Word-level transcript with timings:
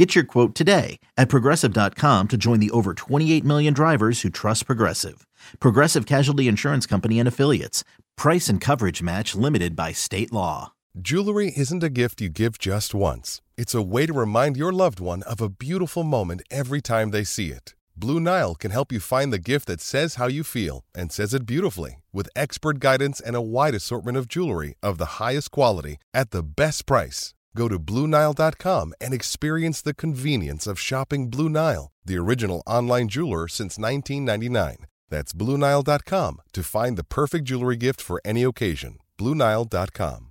Get 0.00 0.14
your 0.14 0.24
quote 0.24 0.54
today 0.54 0.98
at 1.18 1.28
progressive.com 1.28 2.28
to 2.28 2.38
join 2.38 2.58
the 2.58 2.70
over 2.70 2.94
28 2.94 3.44
million 3.44 3.74
drivers 3.74 4.22
who 4.22 4.30
trust 4.30 4.64
Progressive. 4.64 5.26
Progressive 5.60 6.06
Casualty 6.06 6.48
Insurance 6.48 6.86
Company 6.86 7.18
and 7.18 7.28
Affiliates. 7.28 7.84
Price 8.16 8.48
and 8.48 8.62
coverage 8.62 9.02
match 9.02 9.34
limited 9.34 9.76
by 9.76 9.92
state 9.92 10.32
law. 10.32 10.72
Jewelry 11.02 11.52
isn't 11.54 11.82
a 11.82 11.90
gift 11.90 12.22
you 12.22 12.30
give 12.30 12.58
just 12.58 12.94
once, 12.94 13.42
it's 13.58 13.74
a 13.74 13.82
way 13.82 14.06
to 14.06 14.14
remind 14.14 14.56
your 14.56 14.72
loved 14.72 15.00
one 15.00 15.22
of 15.24 15.42
a 15.42 15.50
beautiful 15.50 16.02
moment 16.02 16.40
every 16.50 16.80
time 16.80 17.10
they 17.10 17.22
see 17.22 17.50
it. 17.50 17.74
Blue 17.94 18.20
Nile 18.20 18.54
can 18.54 18.70
help 18.70 18.90
you 18.90 19.00
find 19.00 19.30
the 19.30 19.38
gift 19.38 19.66
that 19.66 19.82
says 19.82 20.14
how 20.14 20.28
you 20.28 20.42
feel 20.42 20.82
and 20.94 21.12
says 21.12 21.34
it 21.34 21.44
beautifully 21.44 22.02
with 22.10 22.30
expert 22.34 22.80
guidance 22.80 23.20
and 23.20 23.36
a 23.36 23.42
wide 23.42 23.74
assortment 23.74 24.16
of 24.16 24.28
jewelry 24.28 24.76
of 24.82 24.96
the 24.96 25.20
highest 25.20 25.50
quality 25.50 25.98
at 26.14 26.30
the 26.30 26.42
best 26.42 26.86
price. 26.86 27.34
Go 27.56 27.68
to 27.68 27.78
BlueNile.com 27.78 28.94
and 29.00 29.14
experience 29.14 29.80
the 29.80 29.94
convenience 29.94 30.66
of 30.66 30.78
shopping 30.78 31.30
Blue 31.30 31.48
Nile, 31.48 31.90
the 32.04 32.16
original 32.18 32.62
online 32.66 33.08
jeweler 33.08 33.48
since 33.48 33.78
1999. 33.78 34.86
That's 35.08 35.32
BlueNile.com 35.32 36.42
to 36.52 36.62
find 36.62 36.96
the 36.96 37.04
perfect 37.04 37.44
jewelry 37.46 37.76
gift 37.76 38.00
for 38.00 38.20
any 38.24 38.42
occasion. 38.42 38.98
BlueNile.com. 39.18 40.26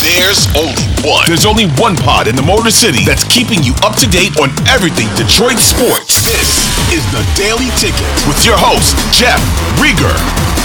There's 0.00 0.46
only 0.54 0.86
one. 1.02 1.24
There's 1.26 1.46
only 1.46 1.66
one 1.78 1.96
pod 1.96 2.28
in 2.28 2.36
the 2.36 2.42
Motor 2.42 2.70
City 2.70 3.04
that's 3.04 3.24
keeping 3.24 3.62
you 3.62 3.74
up 3.82 3.96
to 3.96 4.06
date 4.06 4.38
on 4.38 4.50
everything 4.68 5.08
Detroit 5.16 5.58
sports. 5.58 6.22
This 6.24 6.66
is 6.92 7.04
the 7.10 7.22
Daily 7.34 7.70
Ticket 7.78 8.06
with 8.26 8.44
your 8.44 8.56
host, 8.56 8.94
Jeff 9.12 9.40
Riger. 9.78 10.55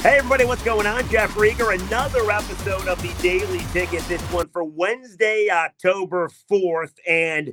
Hey 0.00 0.18
everybody, 0.18 0.44
what's 0.44 0.62
going 0.62 0.86
on? 0.86 1.08
Jeff 1.08 1.34
Riger, 1.34 1.74
another 1.74 2.30
episode 2.30 2.86
of 2.86 3.02
the 3.02 3.12
Daily 3.20 3.64
Ticket. 3.72 4.00
This 4.06 4.22
one 4.30 4.48
for 4.50 4.62
Wednesday, 4.62 5.48
October 5.50 6.30
4th. 6.48 6.92
And 7.04 7.52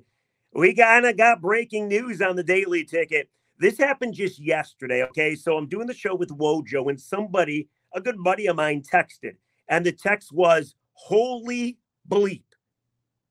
we 0.54 0.76
kind 0.76 1.08
of 1.08 1.18
got 1.18 1.42
breaking 1.42 1.88
news 1.88 2.22
on 2.22 2.36
the 2.36 2.44
Daily 2.44 2.84
Ticket. 2.84 3.32
This 3.58 3.80
happened 3.80 4.14
just 4.14 4.38
yesterday, 4.38 5.02
okay? 5.06 5.34
So 5.34 5.58
I'm 5.58 5.68
doing 5.68 5.88
the 5.88 5.94
show 5.96 6.14
with 6.14 6.30
Wojo, 6.30 6.88
and 6.88 7.02
somebody, 7.02 7.68
a 7.96 8.00
good 8.00 8.24
buddy 8.24 8.46
of 8.46 8.58
mine, 8.58 8.84
texted. 8.84 9.38
And 9.68 9.84
the 9.84 9.92
text 9.92 10.32
was, 10.32 10.76
Holy 10.94 11.80
bleep. 12.08 12.44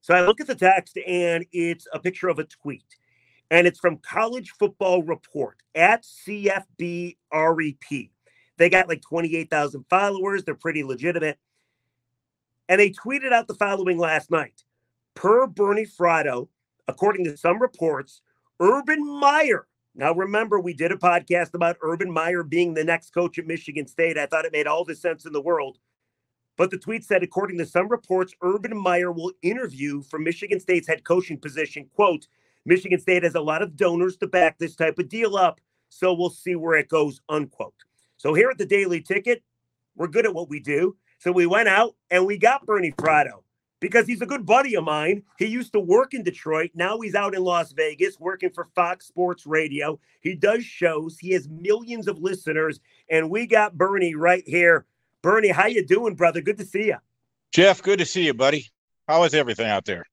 So 0.01 0.13
I 0.13 0.27
look 0.27 0.41
at 0.41 0.49
the 0.49 0.57
text, 0.57 0.99
and 1.07 1.47
it's 1.53 1.87
a 1.93 2.01
picture 2.01 2.27
of 2.27 2.41
a 2.41 2.45
tweet. 2.45 2.97
And 3.49 3.69
it's 3.69 3.79
from 3.79 3.99
College 3.99 4.51
Football 4.59 5.05
Report 5.05 5.59
at 5.73 6.03
CFB 6.03 7.17
they 8.57 8.71
got 8.71 8.89
like 8.89 9.03
28,000 9.03 9.85
followers. 9.89 10.45
They're 10.45 10.55
pretty 10.55 10.85
legitimate. 10.85 11.39
And 12.69 12.81
they 12.81 12.91
tweeted 12.91 13.33
out 13.33 13.49
the 13.49 13.55
following 13.55 13.99
last 13.99 14.31
night. 14.31 14.63
Per 15.15 15.47
Bernie 15.47 15.87
Fratto, 15.87 16.49
according 16.89 17.25
to 17.25 17.37
some 17.37 17.61
reports, 17.61 18.23
Urban 18.61 19.05
Meyer. 19.21 19.67
Now, 19.95 20.13
remember, 20.13 20.59
we 20.59 20.75
did 20.75 20.91
a 20.91 20.97
podcast 20.97 21.55
about 21.55 21.77
Urban 21.83 22.11
Meyer 22.11 22.43
being 22.43 22.75
the 22.75 22.83
next 22.83 23.11
coach 23.11 23.39
at 23.39 23.47
Michigan 23.47 23.87
State. 23.87 24.19
I 24.19 24.27
thought 24.27 24.45
it 24.45 24.53
made 24.53 24.67
all 24.67 24.85
the 24.85 24.97
sense 24.97 25.25
in 25.25 25.33
the 25.33 25.41
world. 25.41 25.79
But 26.57 26.71
the 26.71 26.79
tweet 26.79 27.05
said, 27.05 27.23
according 27.23 27.59
to 27.59 27.67
some 27.67 27.89
reports, 27.89 28.35
Urban 28.43 28.77
Meyer 28.77 29.13
will 29.13 29.33
interview 29.43 30.03
for 30.03 30.19
Michigan 30.19 30.59
State's 30.61 30.89
head 30.89 31.05
coaching 31.05 31.39
position. 31.39 31.89
Quote, 31.95 32.27
Michigan 32.65 32.99
State 32.99 33.25
has 33.25 33.35
a 33.35 33.41
lot 33.41 33.63
of 33.63 33.77
donors 33.77 34.17
to 34.19 34.27
back 34.27 34.59
this 34.59 34.75
type 34.75 34.99
of 34.99 35.09
deal 35.09 35.37
up, 35.37 35.61
so 35.89 36.13
we'll 36.13 36.31
see 36.31 36.55
where 36.55 36.79
it 36.79 36.89
goes, 36.89 37.21
unquote. 37.29 37.75
So 38.17 38.35
here 38.35 38.51
at 38.51 38.59
the 38.59 38.67
Daily 38.67 39.01
Ticket, 39.01 39.43
we're 39.97 40.09
good 40.09 40.27
at 40.27 40.35
what 40.35 40.49
we 40.49 40.61
do. 40.61 40.97
So 41.19 41.33
we 41.33 41.47
went 41.47 41.69
out 41.69 41.95
and 42.11 42.27
we 42.27 42.39
got 42.39 42.67
Bernie 42.67 42.93
Fratto 42.93 43.43
because 43.81 44.07
he's 44.07 44.23
a 44.23 44.27
good 44.27 44.47
buddy 44.47 44.77
of 44.77 44.85
mine. 44.85 45.23
He 45.39 45.47
used 45.47 45.73
to 45.73 45.81
work 45.81 46.15
in 46.15 46.23
Detroit. 46.23 46.71
Now 46.75 47.01
he's 47.01 47.15
out 47.15 47.35
in 47.35 47.43
Las 47.43 47.73
Vegas 47.73 48.19
working 48.19 48.51
for 48.51 48.65
Fox 48.75 49.07
Sports 49.07 49.47
Radio. 49.47 50.01
He 50.21 50.35
does 50.35 50.65
shows. 50.65 51.19
He 51.19 51.33
has 51.33 51.49
millions 51.49 52.09
of 52.09 52.19
listeners, 52.19 52.81
and 53.11 53.31
we 53.31 53.47
got 53.47 53.77
Bernie 53.77 54.15
right 54.15 54.45
here. 54.47 54.87
Bernie, 55.23 55.49
how 55.49 55.67
you 55.67 55.85
doing, 55.85 56.15
brother? 56.15 56.41
Good 56.41 56.59
to 56.59 56.65
see 56.65 56.87
you. 56.87 56.97
Jeff, 57.53 57.83
good 57.83 57.99
to 57.99 58.07
see 58.07 58.27
you, 58.27 58.35
buddy. 58.35 58.71
How 59.07 59.23
is 59.25 59.35
everything 59.35 59.67
out 59.67 59.85
there? 59.85 60.05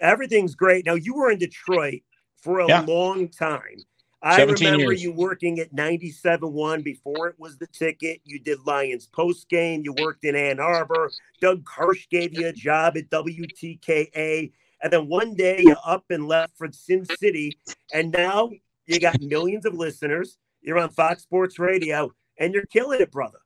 Everything's 0.00 0.54
great. 0.54 0.86
Now 0.86 0.94
you 0.94 1.14
were 1.14 1.30
in 1.30 1.38
Detroit 1.38 2.02
for 2.36 2.60
a 2.60 2.68
yeah. 2.68 2.80
long 2.82 3.28
time. 3.28 3.78
I 4.24 4.42
remember 4.42 4.84
years. 4.84 5.02
you 5.02 5.12
working 5.12 5.58
at 5.60 5.74
97.1 5.74 6.82
before 6.82 7.28
it 7.28 7.38
was 7.38 7.58
the 7.58 7.66
ticket. 7.66 8.22
You 8.24 8.38
did 8.38 8.58
Lions 8.64 9.06
post 9.06 9.50
game. 9.50 9.82
You 9.84 9.92
worked 9.92 10.24
in 10.24 10.34
Ann 10.34 10.58
Arbor. 10.60 11.10
Doug 11.42 11.62
Karsch 11.64 12.08
gave 12.08 12.32
you 12.32 12.46
a 12.46 12.52
job 12.52 12.96
at 12.96 13.10
WTKA. 13.10 14.50
And 14.82 14.92
then 14.92 15.08
one 15.08 15.34
day 15.34 15.60
you 15.60 15.76
up 15.84 16.06
and 16.08 16.26
left 16.26 16.56
for 16.56 16.72
Sin 16.72 17.04
City. 17.18 17.58
And 17.92 18.12
now 18.12 18.48
you 18.86 18.98
got 18.98 19.20
millions 19.20 19.66
of 19.66 19.74
listeners. 19.74 20.38
You're 20.62 20.78
on 20.78 20.88
Fox 20.88 21.22
Sports 21.22 21.58
Radio 21.58 22.10
and 22.38 22.54
you're 22.54 22.64
killing 22.64 23.02
it, 23.02 23.12
brother. 23.12 23.38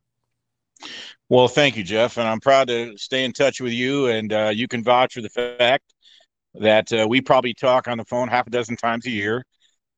Well, 1.28 1.48
thank 1.48 1.76
you, 1.76 1.82
Jeff. 1.82 2.18
And 2.18 2.28
I'm 2.28 2.38
proud 2.38 2.68
to 2.68 2.96
stay 2.96 3.24
in 3.24 3.32
touch 3.32 3.60
with 3.60 3.72
you. 3.72 4.06
And 4.06 4.32
uh, 4.32 4.52
you 4.54 4.68
can 4.68 4.84
vouch 4.84 5.14
for 5.14 5.22
the 5.22 5.28
fact 5.28 5.92
that 6.54 6.92
uh, 6.92 7.04
we 7.08 7.20
probably 7.20 7.52
talk 7.52 7.88
on 7.88 7.98
the 7.98 8.04
phone 8.04 8.28
half 8.28 8.46
a 8.46 8.50
dozen 8.50 8.76
times 8.76 9.04
a 9.06 9.10
year 9.10 9.44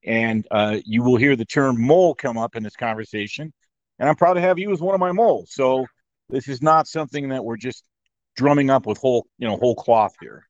and 0.04 0.46
uh, 0.50 0.78
you 0.84 1.02
will 1.02 1.16
hear 1.16 1.36
the 1.36 1.44
term 1.44 1.80
mole 1.80 2.14
come 2.14 2.38
up 2.38 2.56
in 2.56 2.62
this 2.62 2.76
conversation. 2.76 3.52
And 3.98 4.08
I'm 4.08 4.16
proud 4.16 4.34
to 4.34 4.40
have 4.40 4.58
you 4.58 4.72
as 4.72 4.80
one 4.80 4.94
of 4.94 5.00
my 5.00 5.12
moles. 5.12 5.52
So 5.52 5.86
this 6.28 6.48
is 6.48 6.62
not 6.62 6.86
something 6.86 7.28
that 7.28 7.44
we're 7.44 7.56
just 7.56 7.84
drumming 8.36 8.70
up 8.70 8.86
with 8.86 8.98
whole, 8.98 9.26
you 9.38 9.46
know, 9.46 9.56
whole 9.56 9.74
cloth 9.74 10.14
here. 10.20 10.46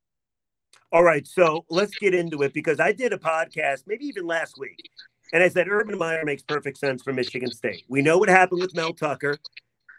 All 0.93 1.05
right, 1.05 1.27
so 1.27 1.65
let's 1.71 1.97
get 1.99 2.15
into 2.15 2.43
it 2.43 2.53
because 2.53 2.81
I 2.81 2.93
did 2.93 3.12
a 3.12 3.19
podcast 3.19 3.84
maybe 3.87 4.06
even 4.06 4.27
last 4.27 4.59
week, 4.59 4.91
and 5.33 5.41
I 5.41 5.49
said 5.49 5.69
Urban 5.69 5.97
Meyer 5.97 6.25
makes 6.25 6.43
perfect 6.43 6.78
sense 6.78 7.03
for 7.03 7.12
Michigan 7.12 7.50
State. 7.53 7.84
We 7.89 8.03
know 8.03 8.19
what 8.19 8.28
happened 8.28 8.60
with 8.60 8.75
Mel 8.75 8.93
Tucker. 8.93 9.39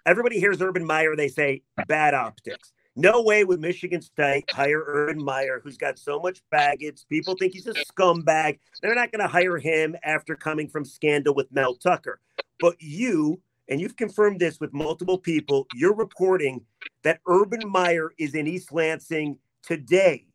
Everybody 0.05 0.39
hears 0.39 0.61
Urban 0.61 0.85
Meyer, 0.85 1.15
they 1.15 1.29
say 1.29 1.61
bad 1.87 2.13
optics. 2.13 2.73
No 2.95 3.21
way 3.21 3.45
would 3.45 3.61
Michigan 3.61 4.01
State 4.01 4.43
hire 4.51 4.83
Urban 4.85 5.23
Meyer, 5.23 5.61
who's 5.63 5.77
got 5.77 5.97
so 5.97 6.19
much 6.19 6.41
baggage. 6.51 7.05
People 7.09 7.35
think 7.39 7.53
he's 7.53 7.67
a 7.67 7.73
scumbag. 7.73 8.59
They're 8.81 8.95
not 8.95 9.11
going 9.11 9.21
to 9.21 9.27
hire 9.27 9.57
him 9.57 9.95
after 10.03 10.35
coming 10.35 10.67
from 10.67 10.83
scandal 10.83 11.33
with 11.33 11.51
Mel 11.51 11.75
Tucker. 11.75 12.19
But 12.59 12.75
you, 12.79 13.39
and 13.69 13.79
you've 13.79 13.95
confirmed 13.95 14.41
this 14.41 14.59
with 14.59 14.73
multiple 14.73 15.17
people, 15.17 15.67
you're 15.73 15.95
reporting 15.95 16.65
that 17.03 17.21
Urban 17.27 17.61
Meyer 17.69 18.11
is 18.19 18.35
in 18.35 18.45
East 18.45 18.73
Lansing 18.73 19.37
today 19.63 20.25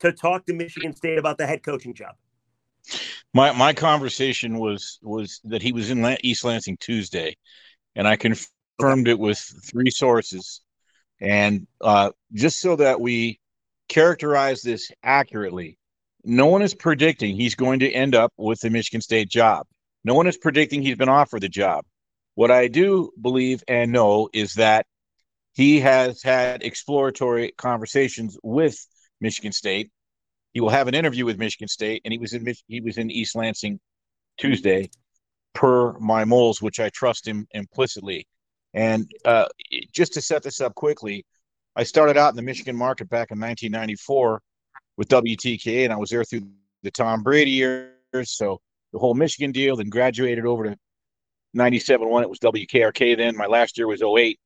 to 0.00 0.10
talk 0.10 0.46
to 0.46 0.54
Michigan 0.54 0.96
State 0.96 1.18
about 1.18 1.36
the 1.36 1.46
head 1.46 1.62
coaching 1.62 1.92
job. 1.92 2.14
My 3.34 3.52
my 3.52 3.72
conversation 3.72 4.58
was 4.58 4.98
was 5.02 5.40
that 5.44 5.62
he 5.62 5.72
was 5.72 5.90
in 5.90 6.16
East 6.24 6.44
Lansing 6.44 6.78
Tuesday, 6.78 7.36
and 7.94 8.08
I 8.08 8.16
confirmed 8.16 9.06
it 9.06 9.18
with 9.18 9.38
three 9.38 9.90
sources 9.90 10.62
and 11.22 11.68
uh, 11.80 12.10
just 12.32 12.58
so 12.58 12.74
that 12.76 13.00
we 13.00 13.38
characterize 13.88 14.60
this 14.60 14.90
accurately, 15.04 15.78
no 16.24 16.46
one 16.46 16.62
is 16.62 16.74
predicting 16.74 17.36
he's 17.36 17.54
going 17.54 17.78
to 17.80 17.90
end 17.90 18.16
up 18.16 18.32
with 18.36 18.60
the 18.60 18.70
Michigan 18.70 19.00
State 19.00 19.28
job. 19.28 19.66
No 20.04 20.14
one 20.14 20.26
is 20.26 20.36
predicting 20.36 20.82
he's 20.82 20.96
been 20.96 21.08
offered 21.08 21.42
the 21.42 21.48
job. 21.48 21.84
What 22.34 22.50
I 22.50 22.66
do 22.66 23.12
believe 23.20 23.62
and 23.68 23.92
know 23.92 24.30
is 24.32 24.54
that 24.54 24.84
he 25.52 25.78
has 25.80 26.22
had 26.22 26.64
exploratory 26.64 27.52
conversations 27.56 28.36
with 28.42 28.76
Michigan 29.20 29.52
State. 29.52 29.92
He 30.54 30.60
will 30.60 30.70
have 30.70 30.88
an 30.88 30.94
interview 30.94 31.24
with 31.24 31.38
Michigan 31.38 31.68
State, 31.68 32.02
and 32.04 32.10
he 32.10 32.18
was 32.18 32.32
in 32.32 32.52
he 32.66 32.80
was 32.80 32.98
in 32.98 33.12
East 33.12 33.36
Lansing 33.36 33.78
Tuesday, 34.38 34.90
per 35.54 35.92
my 36.00 36.24
moles, 36.24 36.60
which 36.60 36.80
I 36.80 36.88
trust 36.88 37.28
him 37.28 37.46
implicitly. 37.52 38.26
And 38.74 39.10
uh, 39.24 39.46
just 39.92 40.14
to 40.14 40.20
set 40.20 40.42
this 40.42 40.60
up 40.60 40.74
quickly, 40.74 41.26
I 41.76 41.84
started 41.84 42.16
out 42.16 42.30
in 42.30 42.36
the 42.36 42.42
Michigan 42.42 42.76
market 42.76 43.08
back 43.08 43.30
in 43.30 43.40
1994 43.40 44.42
with 44.96 45.08
WTKA, 45.08 45.84
and 45.84 45.92
I 45.92 45.96
was 45.96 46.10
there 46.10 46.24
through 46.24 46.48
the 46.82 46.90
Tom 46.90 47.22
Brady 47.22 47.50
years. 47.50 47.92
So 48.24 48.60
the 48.92 48.98
whole 48.98 49.14
Michigan 49.14 49.52
deal, 49.52 49.76
then 49.76 49.88
graduated 49.88 50.44
over 50.44 50.64
to 50.64 50.76
97 51.54 52.08
1. 52.08 52.22
It 52.22 52.30
was 52.30 52.38
WKRK 52.38 53.16
then. 53.16 53.36
My 53.36 53.46
last 53.46 53.78
year 53.78 53.86
was 53.86 54.02
08. 54.02 54.38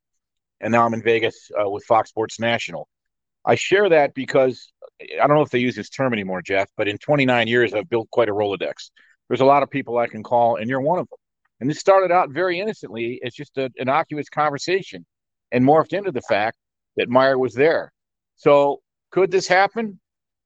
And 0.60 0.72
now 0.72 0.86
I'm 0.86 0.94
in 0.94 1.02
Vegas 1.02 1.50
uh, 1.60 1.68
with 1.68 1.84
Fox 1.84 2.08
Sports 2.08 2.40
National. 2.40 2.88
I 3.44 3.54
share 3.54 3.88
that 3.90 4.14
because 4.14 4.72
I 5.00 5.26
don't 5.26 5.36
know 5.36 5.42
if 5.42 5.50
they 5.50 5.58
use 5.58 5.76
this 5.76 5.90
term 5.90 6.12
anymore, 6.12 6.42
Jeff, 6.42 6.68
but 6.76 6.88
in 6.88 6.98
29 6.98 7.46
years, 7.46 7.74
I've 7.74 7.88
built 7.88 8.10
quite 8.10 8.28
a 8.28 8.32
Rolodex. 8.32 8.90
there's 9.28 9.40
a 9.40 9.44
lot 9.44 9.62
of 9.62 9.70
people 9.70 9.98
I 9.98 10.06
can 10.06 10.22
call, 10.22 10.56
and 10.56 10.68
you're 10.68 10.80
one 10.80 10.98
of 10.98 11.08
them. 11.08 11.18
And 11.60 11.70
this 11.70 11.78
started 11.78 12.12
out 12.12 12.30
very 12.30 12.60
innocently. 12.60 13.18
It's 13.22 13.36
just 13.36 13.56
an 13.56 13.72
innocuous 13.76 14.28
conversation 14.28 15.06
and 15.52 15.64
morphed 15.64 15.92
into 15.92 16.12
the 16.12 16.22
fact 16.22 16.58
that 16.96 17.08
Meyer 17.08 17.38
was 17.38 17.54
there. 17.54 17.92
So 18.36 18.80
could 19.10 19.30
this 19.30 19.48
happen? 19.48 19.98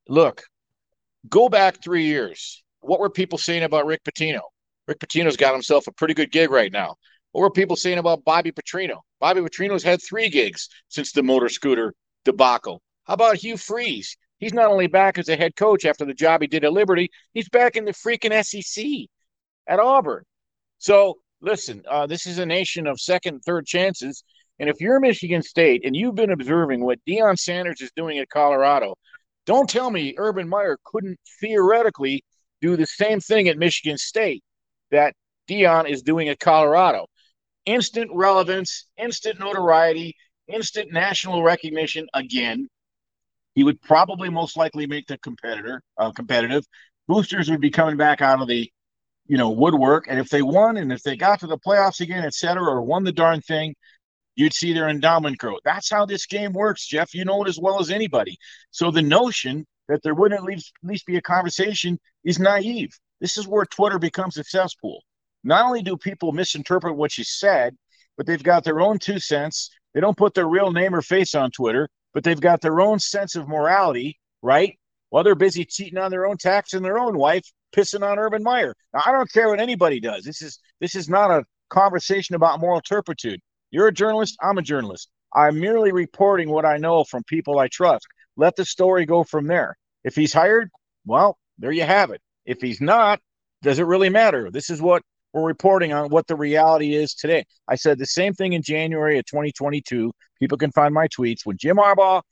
Look, 0.08 0.42
go 1.28 1.48
back 1.48 1.82
three 1.82 2.04
years. 2.04 2.62
What 2.80 3.00
were 3.00 3.10
people 3.10 3.38
saying 3.38 3.64
about 3.64 3.86
Rick 3.86 4.04
Pitino? 4.04 4.40
Rick 4.86 5.00
Pitino's 5.00 5.36
got 5.36 5.52
himself 5.52 5.86
a 5.86 5.92
pretty 5.92 6.14
good 6.14 6.30
gig 6.30 6.50
right 6.50 6.72
now. 6.72 6.96
What 7.32 7.42
were 7.42 7.50
people 7.50 7.76
saying 7.76 7.98
about 7.98 8.24
Bobby 8.24 8.52
Petrino? 8.52 9.00
Bobby 9.20 9.40
Petrino's 9.40 9.82
had 9.82 10.00
three 10.02 10.28
gigs 10.28 10.68
since 10.88 11.12
the 11.12 11.22
motor 11.22 11.48
scooter 11.48 11.94
debacle. 12.24 12.82
How 13.04 13.14
about 13.14 13.36
Hugh 13.36 13.56
Freeze? 13.56 14.16
He's 14.38 14.54
not 14.54 14.70
only 14.70 14.86
back 14.86 15.18
as 15.18 15.28
a 15.28 15.36
head 15.36 15.54
coach 15.54 15.84
after 15.84 16.04
the 16.04 16.14
job 16.14 16.40
he 16.40 16.46
did 16.46 16.64
at 16.64 16.72
Liberty, 16.72 17.10
he's 17.34 17.48
back 17.48 17.76
in 17.76 17.84
the 17.84 17.92
freaking 17.92 18.32
SEC 18.44 19.08
at 19.66 19.78
Auburn. 19.78 20.24
So 20.80 21.18
listen, 21.40 21.82
uh, 21.88 22.06
this 22.06 22.26
is 22.26 22.38
a 22.38 22.46
nation 22.46 22.86
of 22.86 22.98
second, 23.00 23.40
third 23.40 23.66
chances. 23.66 24.24
And 24.58 24.68
if 24.68 24.80
you're 24.80 24.98
Michigan 24.98 25.42
State 25.42 25.82
and 25.84 25.94
you've 25.94 26.14
been 26.14 26.32
observing 26.32 26.84
what 26.84 26.98
Deion 27.06 27.38
Sanders 27.38 27.80
is 27.80 27.92
doing 27.94 28.18
at 28.18 28.28
Colorado, 28.28 28.94
don't 29.46 29.68
tell 29.68 29.90
me 29.90 30.14
Urban 30.18 30.48
Meyer 30.48 30.78
couldn't 30.84 31.18
theoretically 31.40 32.24
do 32.60 32.76
the 32.76 32.86
same 32.86 33.20
thing 33.20 33.48
at 33.48 33.58
Michigan 33.58 33.96
State 33.96 34.42
that 34.90 35.14
Deion 35.48 35.88
is 35.88 36.02
doing 36.02 36.28
at 36.28 36.40
Colorado. 36.40 37.06
Instant 37.66 38.10
relevance, 38.14 38.86
instant 38.96 39.38
notoriety, 39.38 40.14
instant 40.48 40.92
national 40.92 41.42
recognition 41.42 42.06
again. 42.14 42.68
He 43.54 43.64
would 43.64 43.82
probably 43.82 44.30
most 44.30 44.56
likely 44.56 44.86
make 44.86 45.06
the 45.06 45.18
competitor 45.18 45.82
uh, 45.98 46.12
competitive. 46.12 46.64
Boosters 47.06 47.50
would 47.50 47.60
be 47.60 47.70
coming 47.70 47.96
back 47.96 48.22
out 48.22 48.40
of 48.40 48.48
the 48.48 48.70
you 49.30 49.38
know, 49.38 49.50
woodwork. 49.50 50.06
And 50.08 50.18
if 50.18 50.28
they 50.28 50.42
won 50.42 50.76
and 50.76 50.92
if 50.92 51.04
they 51.04 51.16
got 51.16 51.38
to 51.38 51.46
the 51.46 51.56
playoffs 51.56 52.00
again, 52.00 52.24
et 52.24 52.34
cetera, 52.34 52.64
or 52.64 52.82
won 52.82 53.04
the 53.04 53.12
darn 53.12 53.40
thing, 53.40 53.76
you'd 54.34 54.52
see 54.52 54.72
their 54.72 54.88
endowment 54.88 55.38
grow. 55.38 55.54
That's 55.64 55.88
how 55.88 56.04
this 56.04 56.26
game 56.26 56.52
works, 56.52 56.84
Jeff. 56.84 57.14
You 57.14 57.24
know 57.24 57.44
it 57.44 57.48
as 57.48 57.56
well 57.56 57.78
as 57.78 57.92
anybody. 57.92 58.36
So 58.72 58.90
the 58.90 59.02
notion 59.02 59.64
that 59.86 60.02
there 60.02 60.16
wouldn't 60.16 60.40
at 60.40 60.44
least, 60.44 60.72
at 60.82 60.90
least 60.90 61.06
be 61.06 61.16
a 61.16 61.22
conversation 61.22 61.96
is 62.24 62.40
naive. 62.40 62.90
This 63.20 63.38
is 63.38 63.46
where 63.46 63.64
Twitter 63.66 64.00
becomes 64.00 64.36
a 64.36 64.42
cesspool. 64.42 65.00
Not 65.44 65.64
only 65.64 65.82
do 65.82 65.96
people 65.96 66.32
misinterpret 66.32 66.96
what 66.96 67.16
you 67.16 67.22
said, 67.22 67.76
but 68.16 68.26
they've 68.26 68.42
got 68.42 68.64
their 68.64 68.80
own 68.80 68.98
two 68.98 69.20
cents. 69.20 69.70
They 69.94 70.00
don't 70.00 70.16
put 70.16 70.34
their 70.34 70.48
real 70.48 70.72
name 70.72 70.92
or 70.92 71.02
face 71.02 71.36
on 71.36 71.52
Twitter, 71.52 71.88
but 72.14 72.24
they've 72.24 72.40
got 72.40 72.62
their 72.62 72.80
own 72.80 72.98
sense 72.98 73.36
of 73.36 73.46
morality, 73.46 74.18
right? 74.42 74.76
While 75.10 75.22
they're 75.22 75.36
busy 75.36 75.64
cheating 75.64 75.98
on 75.98 76.10
their 76.10 76.26
own 76.26 76.36
tax 76.36 76.72
and 76.72 76.84
their 76.84 76.98
own 76.98 77.16
wife 77.16 77.44
pissing 77.74 78.08
on 78.08 78.18
Urban 78.18 78.42
Meyer. 78.42 78.74
Now, 78.92 79.02
I 79.04 79.12
don't 79.12 79.30
care 79.32 79.48
what 79.48 79.60
anybody 79.60 80.00
does. 80.00 80.24
This 80.24 80.42
is 80.42 80.58
this 80.80 80.94
is 80.94 81.08
not 81.08 81.30
a 81.30 81.44
conversation 81.68 82.34
about 82.34 82.60
moral 82.60 82.80
turpitude. 82.80 83.40
You're 83.70 83.88
a 83.88 83.92
journalist. 83.92 84.36
I'm 84.42 84.58
a 84.58 84.62
journalist. 84.62 85.08
I'm 85.34 85.60
merely 85.60 85.92
reporting 85.92 86.50
what 86.50 86.64
I 86.64 86.76
know 86.76 87.04
from 87.04 87.22
people 87.24 87.58
I 87.58 87.68
trust. 87.68 88.06
Let 88.36 88.56
the 88.56 88.64
story 88.64 89.06
go 89.06 89.22
from 89.22 89.46
there. 89.46 89.76
If 90.02 90.16
he's 90.16 90.32
hired, 90.32 90.70
well, 91.06 91.38
there 91.58 91.72
you 91.72 91.84
have 91.84 92.10
it. 92.10 92.20
If 92.46 92.60
he's 92.60 92.80
not, 92.80 93.20
does 93.62 93.78
it 93.78 93.84
really 93.84 94.08
matter? 94.08 94.50
This 94.50 94.70
is 94.70 94.82
what 94.82 95.02
we're 95.32 95.46
reporting 95.46 95.92
on 95.92 96.08
what 96.08 96.26
the 96.26 96.34
reality 96.34 96.94
is 96.94 97.14
today. 97.14 97.44
I 97.68 97.76
said 97.76 97.98
the 97.98 98.06
same 98.06 98.34
thing 98.34 98.54
in 98.54 98.62
January 98.62 99.18
of 99.18 99.26
2022. 99.26 100.12
People 100.40 100.58
can 100.58 100.72
find 100.72 100.92
my 100.92 101.06
tweets. 101.08 101.44
When 101.44 101.56
Jim 101.56 101.76
Harbaugh 101.76 102.22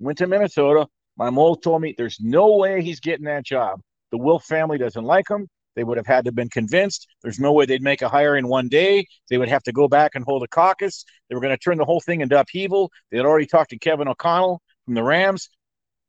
went 0.00 0.18
to 0.18 0.26
Minnesota, 0.26 0.86
my 1.16 1.30
mole 1.30 1.56
told 1.56 1.82
me 1.82 1.94
there's 1.96 2.18
no 2.20 2.56
way 2.56 2.82
he's 2.82 3.00
getting 3.00 3.26
that 3.26 3.44
job. 3.44 3.80
The 4.10 4.18
Wilf 4.18 4.44
family 4.44 4.78
doesn't 4.78 5.04
like 5.04 5.28
him. 5.28 5.48
They 5.76 5.84
would 5.84 5.96
have 5.96 6.06
had 6.06 6.24
to 6.24 6.28
have 6.28 6.34
been 6.34 6.48
convinced. 6.48 7.06
There's 7.22 7.38
no 7.38 7.52
way 7.52 7.64
they'd 7.64 7.82
make 7.82 8.02
a 8.02 8.08
hire 8.08 8.36
in 8.36 8.48
one 8.48 8.68
day. 8.68 9.06
They 9.30 9.38
would 9.38 9.48
have 9.48 9.62
to 9.64 9.72
go 9.72 9.86
back 9.86 10.14
and 10.14 10.24
hold 10.24 10.42
a 10.42 10.48
caucus. 10.48 11.04
They 11.28 11.36
were 11.36 11.40
going 11.40 11.54
to 11.54 11.62
turn 11.62 11.78
the 11.78 11.84
whole 11.84 12.00
thing 12.00 12.20
into 12.20 12.38
upheaval. 12.38 12.90
They 13.10 13.16
had 13.16 13.26
already 13.26 13.46
talked 13.46 13.70
to 13.70 13.78
Kevin 13.78 14.08
O'Connell 14.08 14.60
from 14.84 14.94
the 14.94 15.04
Rams. 15.04 15.50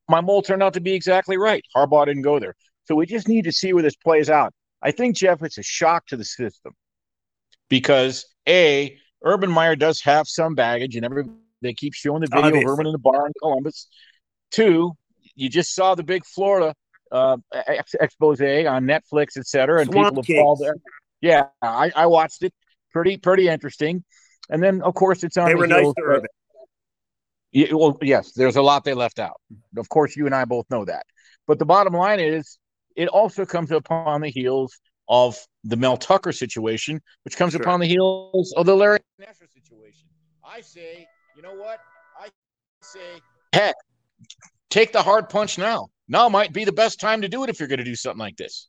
My 0.08 0.22
mole 0.22 0.42
turned 0.42 0.64
out 0.64 0.74
to 0.74 0.82
be 0.82 0.94
exactly 0.94 1.38
right. 1.38 1.64
Harbaugh 1.76 2.08
didn't 2.08 2.24
go 2.24 2.40
there. 2.40 2.56
So 2.86 2.96
we 2.96 3.06
just 3.06 3.28
need 3.28 3.44
to 3.44 3.52
see 3.52 3.74
where 3.74 3.84
this 3.84 3.96
plays 3.96 4.30
out. 4.30 4.54
I 4.82 4.90
think, 4.90 5.16
Jeff, 5.16 5.44
it's 5.44 5.60
a 5.60 5.64
shock 5.64 6.08
to 6.08 6.18
the 6.18 6.26
system 6.26 6.74
because, 7.70 8.26
A, 8.48 8.98
Urban 9.24 9.52
Meyer 9.52 9.76
does 9.76 10.02
have 10.02 10.28
some 10.28 10.56
baggage, 10.56 10.96
and 10.96 11.06
every 11.06 11.26
they 11.62 11.74
keep 11.74 11.94
showing 11.94 12.22
the 12.22 12.28
video 12.28 12.46
Obviously. 12.46 12.66
of 12.66 12.72
Urban 12.72 12.86
in 12.88 12.92
the 12.94 12.98
bar 12.98 13.28
in 13.28 13.34
Columbus. 13.40 13.88
Two, 14.50 14.94
you 15.36 15.50
just 15.50 15.76
saw 15.76 15.94
the 15.94 16.04
big 16.04 16.26
Florida 16.26 16.74
uh, 17.12 17.38
ex- 17.52 17.96
expose 17.96 18.42
on 18.42 18.86
Netflix, 18.86 19.38
etc. 19.38 19.82
And 19.82 19.92
Swamp 19.92 20.16
people 20.16 20.24
have 20.24 20.44
called 20.44 20.60
there. 20.60 20.76
Yeah, 21.22 21.44
I, 21.62 21.92
I 21.96 22.06
watched 22.06 22.44
it. 22.44 22.54
Pretty 22.92 23.18
pretty 23.18 23.48
interesting. 23.48 24.04
And 24.50 24.64
then 24.64 24.82
of 24.82 24.94
course 24.96 25.24
it's 25.24 25.38
on. 25.38 25.48
They 25.48 25.54
the 25.54 25.60
were 25.60 25.68
nice 25.68 25.86
to 25.86 26.04
Urban. 26.04 26.30
Yeah, 27.52 27.74
well, 27.74 27.98
yes, 28.02 28.34
there's 28.34 28.58
a 28.58 28.62
lot 28.62 28.84
they 28.84 28.94
left 28.94 29.20
out. 29.20 29.40
Of 29.76 29.90
course, 29.90 30.16
you 30.16 30.28
and 30.28 30.36
I 30.36 30.46
both 30.46 30.66
know 30.70 30.86
that. 30.86 31.06
But 31.48 31.58
the 31.58 31.66
bottom 31.66 31.94
line 31.94 32.20
is, 32.20 32.60
it 32.96 33.08
also 33.08 33.46
comes 33.46 33.72
upon 33.72 34.22
the 34.22 34.30
heels 34.30 34.78
of 35.08 35.36
the 35.64 35.76
Mel 35.76 35.98
Tucker 35.98 36.32
situation, 36.32 37.02
which 37.24 37.36
comes 37.36 37.54
sure. 37.54 37.62
upon 37.62 37.80
the 37.80 37.88
heels 37.88 38.54
of 38.56 38.68
the 38.68 38.76
Larry 38.76 39.00
Nassar 39.20 39.52
situation. 39.52 40.08
I 40.44 40.62
say, 40.62 41.08
you 41.36 41.42
know 41.42 41.56
what? 41.56 41.80
I 42.20 42.30
say, 42.82 43.00
heck, 43.54 43.76
take 44.70 44.94
the 44.94 45.02
hard 45.02 45.28
punch 45.30 45.58
now 45.58 45.90
now 46.10 46.28
might 46.28 46.52
be 46.52 46.66
the 46.66 46.74
best 46.74 47.00
time 47.00 47.22
to 47.22 47.30
do 47.30 47.44
it 47.44 47.50
if 47.50 47.60
you're 47.60 47.70
going 47.70 47.80
to 47.80 47.86
do 47.86 47.96
something 47.96 48.20
like 48.20 48.36
this. 48.36 48.68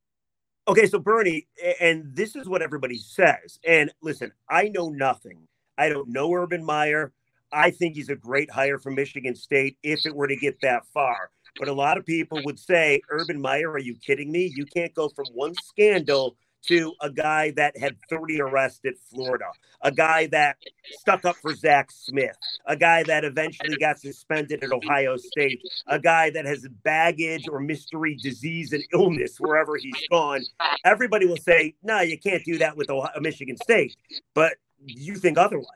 Okay, 0.69 0.87
so 0.87 0.99
Bernie, 0.99 1.49
and 1.81 2.15
this 2.15 2.37
is 2.37 2.49
what 2.49 2.63
everybody 2.63 2.99
says. 2.99 3.59
And 3.67 3.91
listen, 4.03 4.31
I 4.49 4.69
know 4.69 4.91
nothing. 4.91 5.49
I 5.77 5.89
don't 5.89 6.11
know 6.11 6.33
Urban 6.33 6.65
Meyer. 6.65 7.13
I 7.53 7.71
think 7.71 7.97
he's 7.97 8.11
a 8.11 8.15
great 8.15 8.51
hire 8.51 8.79
for 8.79 8.93
Michigan 8.93 9.35
State 9.35 9.77
if 9.83 10.07
it 10.07 10.15
were 10.15 10.29
to 10.29 10.37
get 10.37 10.61
that 10.63 10.87
far. 10.95 11.31
But 11.59 11.69
a 11.69 11.73
lot 11.73 11.99
of 11.99 12.07
people 12.07 12.41
would 12.45 12.59
say, 12.59 13.01
Urban 13.11 13.41
Meyer, 13.41 13.73
are 13.73 13.79
you 13.79 13.97
kidding 13.97 14.31
me? 14.31 14.53
You 14.55 14.67
can't 14.67 14.95
go 14.95 15.09
from 15.09 15.27
one 15.33 15.55
scandal 15.65 16.37
to 16.63 16.95
a 17.01 17.11
guy 17.11 17.53
that 17.53 17.77
had 17.77 17.97
30 18.09 18.41
arrests 18.41 18.81
at 18.85 18.95
Florida, 19.11 19.47
a 19.83 19.91
guy 19.91 20.27
that 20.27 20.57
stuck 20.91 21.25
up 21.25 21.37
for 21.37 21.55
Zach 21.55 21.91
Smith, 21.91 22.37
a 22.67 22.77
guy 22.77 23.03
that 23.05 23.25
eventually 23.25 23.77
got 23.77 23.99
suspended 23.99 24.63
at 24.63 24.73
Ohio 24.73 25.17
State, 25.17 25.61
a 25.87 25.99
guy 25.99 26.31
that 26.31 26.45
has 26.45 26.67
baggage 26.83 27.49
or 27.49 27.61
mystery 27.61 28.17
disease 28.23 28.73
and 28.73 28.85
illness 28.93 29.37
wherever 29.39 29.77
he's 29.77 30.07
gone. 30.11 30.43
Everybody 30.85 31.27
will 31.27 31.37
say, 31.37 31.75
no, 31.83 32.01
you 32.01 32.19
can't 32.19 32.45
do 32.45 32.59
that 32.59 32.77
with 32.77 32.91
Ohio, 32.91 33.21
Michigan 33.21 33.57
State. 33.57 33.97
But 34.35 34.55
you 34.85 35.17
think 35.17 35.39
otherwise. 35.39 35.67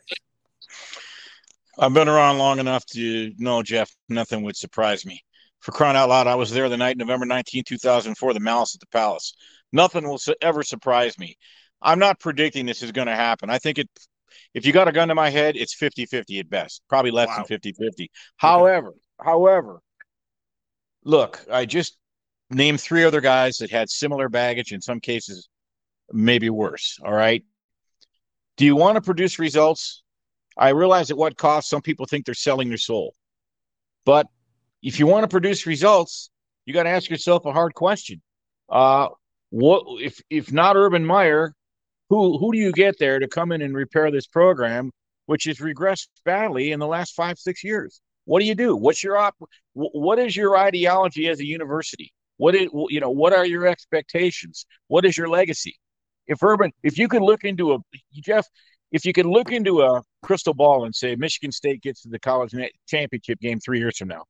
I've 1.78 1.94
been 1.94 2.08
around 2.08 2.38
long 2.38 2.60
enough 2.60 2.86
to 2.86 3.32
know, 3.38 3.62
Jeff, 3.62 3.94
nothing 4.08 4.42
would 4.44 4.56
surprise 4.56 5.04
me. 5.04 5.24
For 5.60 5.72
crying 5.72 5.96
out 5.96 6.10
loud, 6.10 6.26
I 6.26 6.34
was 6.34 6.50
there 6.50 6.68
the 6.68 6.76
night, 6.76 6.98
November 6.98 7.24
19, 7.24 7.64
2004, 7.64 8.34
the 8.34 8.40
Malice 8.40 8.74
at 8.74 8.80
the 8.80 8.86
Palace 8.86 9.34
nothing 9.74 10.08
will 10.08 10.20
ever 10.40 10.62
surprise 10.62 11.18
me. 11.18 11.36
I'm 11.82 11.98
not 11.98 12.20
predicting 12.20 12.64
this 12.64 12.82
is 12.82 12.92
going 12.92 13.08
to 13.08 13.14
happen. 13.14 13.50
I 13.50 13.58
think 13.58 13.78
it, 13.78 13.90
if 14.54 14.64
you 14.64 14.72
got 14.72 14.88
a 14.88 14.92
gun 14.92 15.08
to 15.08 15.14
my 15.14 15.28
head, 15.28 15.56
it's 15.56 15.74
50 15.74 16.06
50 16.06 16.38
at 16.38 16.48
best, 16.48 16.82
probably 16.88 17.10
less 17.10 17.28
wow. 17.28 17.36
than 17.36 17.44
50 17.44 17.72
50. 17.72 18.10
However, 18.36 18.94
however, 19.22 19.80
look, 21.04 21.44
I 21.50 21.66
just 21.66 21.98
named 22.50 22.80
three 22.80 23.04
other 23.04 23.20
guys 23.20 23.58
that 23.58 23.70
had 23.70 23.90
similar 23.90 24.28
baggage, 24.28 24.72
in 24.72 24.80
some 24.80 25.00
cases, 25.00 25.48
maybe 26.12 26.48
worse. 26.48 26.98
All 27.04 27.12
right. 27.12 27.44
Do 28.56 28.64
you 28.64 28.76
want 28.76 28.96
to 28.96 29.02
produce 29.02 29.38
results? 29.38 30.02
I 30.56 30.68
realize 30.68 31.10
at 31.10 31.16
what 31.16 31.36
cost 31.36 31.68
some 31.68 31.82
people 31.82 32.06
think 32.06 32.24
they're 32.24 32.34
selling 32.34 32.68
their 32.68 32.78
soul. 32.78 33.14
But 34.04 34.28
if 34.82 35.00
you 35.00 35.06
want 35.06 35.24
to 35.24 35.28
produce 35.28 35.66
results, 35.66 36.30
you 36.64 36.72
got 36.72 36.84
to 36.84 36.90
ask 36.90 37.10
yourself 37.10 37.44
a 37.44 37.52
hard 37.52 37.74
question. 37.74 38.22
Uh, 38.68 39.08
what 39.54 39.84
if 40.02 40.20
if 40.30 40.52
not 40.52 40.74
Urban 40.74 41.06
Meyer, 41.06 41.54
who 42.10 42.38
who 42.38 42.52
do 42.52 42.58
you 42.58 42.72
get 42.72 42.98
there 42.98 43.20
to 43.20 43.28
come 43.28 43.52
in 43.52 43.62
and 43.62 43.72
repair 43.72 44.10
this 44.10 44.26
program, 44.26 44.90
which 45.26 45.44
has 45.44 45.58
regressed 45.58 46.08
badly 46.24 46.72
in 46.72 46.80
the 46.80 46.88
last 46.88 47.14
five 47.14 47.38
six 47.38 47.62
years? 47.62 48.00
What 48.24 48.40
do 48.40 48.46
you 48.46 48.56
do? 48.56 48.74
What's 48.74 49.04
your 49.04 49.16
op? 49.16 49.36
What 49.74 50.18
is 50.18 50.34
your 50.34 50.56
ideology 50.56 51.28
as 51.28 51.38
a 51.38 51.46
university? 51.46 52.12
What 52.36 52.56
is 52.56 52.68
you 52.88 52.98
know? 52.98 53.10
What 53.10 53.32
are 53.32 53.46
your 53.46 53.68
expectations? 53.68 54.66
What 54.88 55.04
is 55.04 55.16
your 55.16 55.28
legacy? 55.28 55.76
If 56.26 56.42
Urban, 56.42 56.72
if 56.82 56.98
you 56.98 57.06
could 57.06 57.22
look 57.22 57.44
into 57.44 57.74
a 57.74 57.78
Jeff, 58.14 58.48
if 58.90 59.04
you 59.04 59.12
could 59.12 59.26
look 59.26 59.52
into 59.52 59.82
a 59.82 60.02
crystal 60.24 60.54
ball 60.54 60.84
and 60.84 60.92
say 60.92 61.14
Michigan 61.14 61.52
State 61.52 61.80
gets 61.80 62.02
to 62.02 62.08
the 62.08 62.18
college 62.18 62.52
championship 62.88 63.38
game 63.38 63.60
three 63.60 63.78
years 63.78 63.98
from 63.98 64.08
now, 64.08 64.24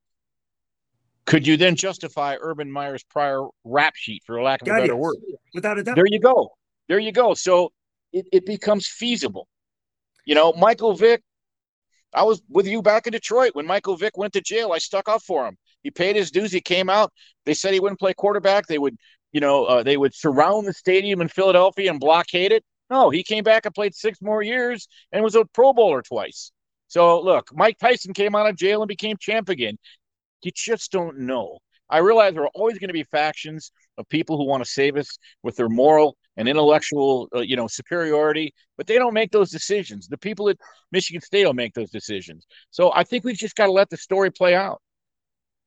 could 1.26 1.47
you 1.47 1.57
then 1.57 1.76
justify 1.76 2.37
Urban 2.40 2.71
Meyer's 2.71 3.02
prior 3.04 3.47
rap 3.64 3.95
sheet, 3.97 4.23
for 4.26 4.43
lack 4.43 4.62
of 4.62 4.66
God, 4.66 4.78
a 4.78 4.81
better 4.83 4.95
yes. 4.95 5.00
word? 5.00 5.16
Without 5.54 5.78
a 5.78 5.83
doubt. 5.83 5.97
There 5.97 6.07
you 6.07 6.21
go. 6.21 6.50
There 6.88 6.99
you 6.99 7.12
go. 7.12 7.35
So 7.35 7.73
it, 8.12 8.26
it 8.33 8.47
becomes 8.47 8.87
feasible. 8.87 9.49
You 10.26 10.35
know, 10.35 10.52
Michael 10.52 10.95
Vick, 10.95 11.23
I 12.12 12.23
was 12.23 12.43
with 12.49 12.66
you 12.66 12.83
back 12.83 13.07
in 13.07 13.12
Detroit 13.12 13.50
when 13.54 13.66
Michael 13.66 13.97
Vick 13.97 14.16
went 14.16 14.33
to 14.35 14.40
jail. 14.40 14.73
I 14.73 14.78
stuck 14.78 15.09
up 15.09 15.23
for 15.23 15.47
him. 15.47 15.57
He 15.83 15.90
paid 15.90 16.16
his 16.16 16.31
dues. 16.31 16.52
He 16.52 16.61
came 16.61 16.88
out. 16.88 17.12
They 17.45 17.54
said 17.54 17.75
he 17.75 17.81
wouldn't 17.81 18.00
play 18.00 18.14
quarterback. 18.14 18.66
They 18.66 18.78
would 18.78 18.97
you 19.35 19.40
know, 19.40 19.64
uh, 19.64 19.83
they 19.83 19.97
would 19.97 20.14
surround 20.14 20.66
the 20.66 20.73
stadium 20.73 21.21
in 21.21 21.26
Philadelphia 21.28 21.90
and 21.90 21.99
blockade 21.99 22.52
it. 22.52 22.64
No, 22.88 23.11
he 23.11 23.25
came 23.25 23.43
back 23.43 23.66
and 23.66 23.75
played 23.75 23.93
six 23.93 24.23
more 24.23 24.43
years 24.43 24.87
and 25.11 25.25
was 25.25 25.35
a 25.35 25.45
Pro 25.45 25.73
Bowler 25.73 26.02
twice. 26.02 26.52
So 26.87 27.21
look, 27.21 27.50
Mike 27.52 27.76
Tyson 27.78 28.14
came 28.14 28.37
out 28.37 28.49
of 28.49 28.54
jail 28.54 28.81
and 28.81 28.88
became 28.88 29.16
champ 29.19 29.49
again. 29.49 29.76
You 30.44 30.52
just 30.54 30.92
don't 30.92 31.20
know. 31.20 31.58
I 31.90 31.98
realize 31.98 32.34
there 32.34 32.44
are 32.44 32.50
always 32.54 32.78
going 32.78 32.88
to 32.88 32.94
be 32.94 33.04
factions 33.04 33.70
of 33.98 34.08
people 34.08 34.36
who 34.36 34.44
want 34.44 34.64
to 34.64 34.70
save 34.70 34.96
us 34.96 35.18
with 35.42 35.56
their 35.56 35.68
moral 35.68 36.16
and 36.36 36.48
intellectual, 36.48 37.28
uh, 37.34 37.40
you 37.40 37.56
know, 37.56 37.66
superiority, 37.66 38.52
but 38.76 38.86
they 38.86 38.98
don't 38.98 39.14
make 39.14 39.30
those 39.30 39.50
decisions. 39.50 40.08
The 40.08 40.18
people 40.18 40.48
at 40.48 40.56
Michigan 40.90 41.20
State 41.20 41.44
don't 41.44 41.56
make 41.56 41.74
those 41.74 41.90
decisions. 41.90 42.46
So 42.70 42.92
I 42.94 43.04
think 43.04 43.24
we've 43.24 43.36
just 43.36 43.54
got 43.54 43.66
to 43.66 43.72
let 43.72 43.90
the 43.90 43.96
story 43.96 44.30
play 44.30 44.54
out. 44.54 44.80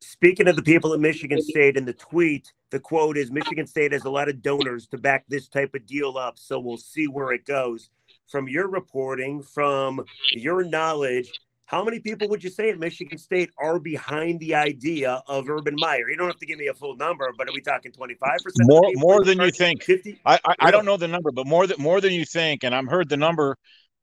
Speaking 0.02 0.48
of 0.48 0.56
the 0.56 0.62
people 0.62 0.94
at 0.94 1.00
Michigan 1.00 1.42
State 1.42 1.76
in 1.76 1.86
the 1.86 1.94
tweet, 1.94 2.52
the 2.70 2.80
quote 2.80 3.18
is 3.18 3.32
Michigan 3.32 3.66
State 3.66 3.94
has 3.94 4.06
a 4.06 4.10
lot 4.10 4.30
of 4.30 4.42
donors 4.42 4.88
to 4.88 4.98
back 4.98 5.26
this 5.28 5.48
type 5.48 5.74
of 5.74 5.86
deal 5.88 6.18
up. 6.18 6.38
So 6.38 6.60
we'll 6.60 6.78
see 6.78 7.08
where 7.08 7.32
it 7.32 7.46
goes. 7.46 7.90
From 8.28 8.48
your 8.48 8.68
reporting, 8.68 9.42
from 9.42 10.04
your 10.34 10.64
knowledge, 10.64 11.32
how 11.68 11.84
many 11.84 12.00
people 12.00 12.30
would 12.30 12.42
you 12.42 12.50
say 12.50 12.70
at 12.70 12.80
Michigan 12.80 13.18
State 13.18 13.50
are 13.58 13.78
behind 13.78 14.40
the 14.40 14.56
idea 14.56 15.22
of 15.28 15.50
Urban 15.50 15.76
Meyer? 15.78 16.10
You 16.10 16.16
don't 16.16 16.28
have 16.28 16.40
to 16.40 16.46
give 16.46 16.58
me 16.58 16.68
a 16.68 16.74
full 16.74 16.96
number, 16.96 17.30
but 17.38 17.50
are 17.50 17.54
we 17.54 17.60
talking 17.60 17.92
25%? 17.92 18.18
More 18.62 18.90
more 18.96 19.24
than 19.26 19.42
you 19.42 19.52
think. 19.52 19.84
50? 19.84 20.22
I, 20.26 20.40
I, 20.46 20.56
I, 20.60 20.72
don't 20.72 20.86
know 20.86 20.96
the 20.96 21.10
number, 21.10 21.30
but 21.30 21.46
more 21.46 21.68
than 21.68 21.76
more 21.78 22.00
than 22.00 22.14
you 22.14 22.24
think. 22.24 22.64
And 22.64 22.74
I've 22.74 22.88
heard 22.88 23.10
the 23.10 23.18
number 23.18 23.58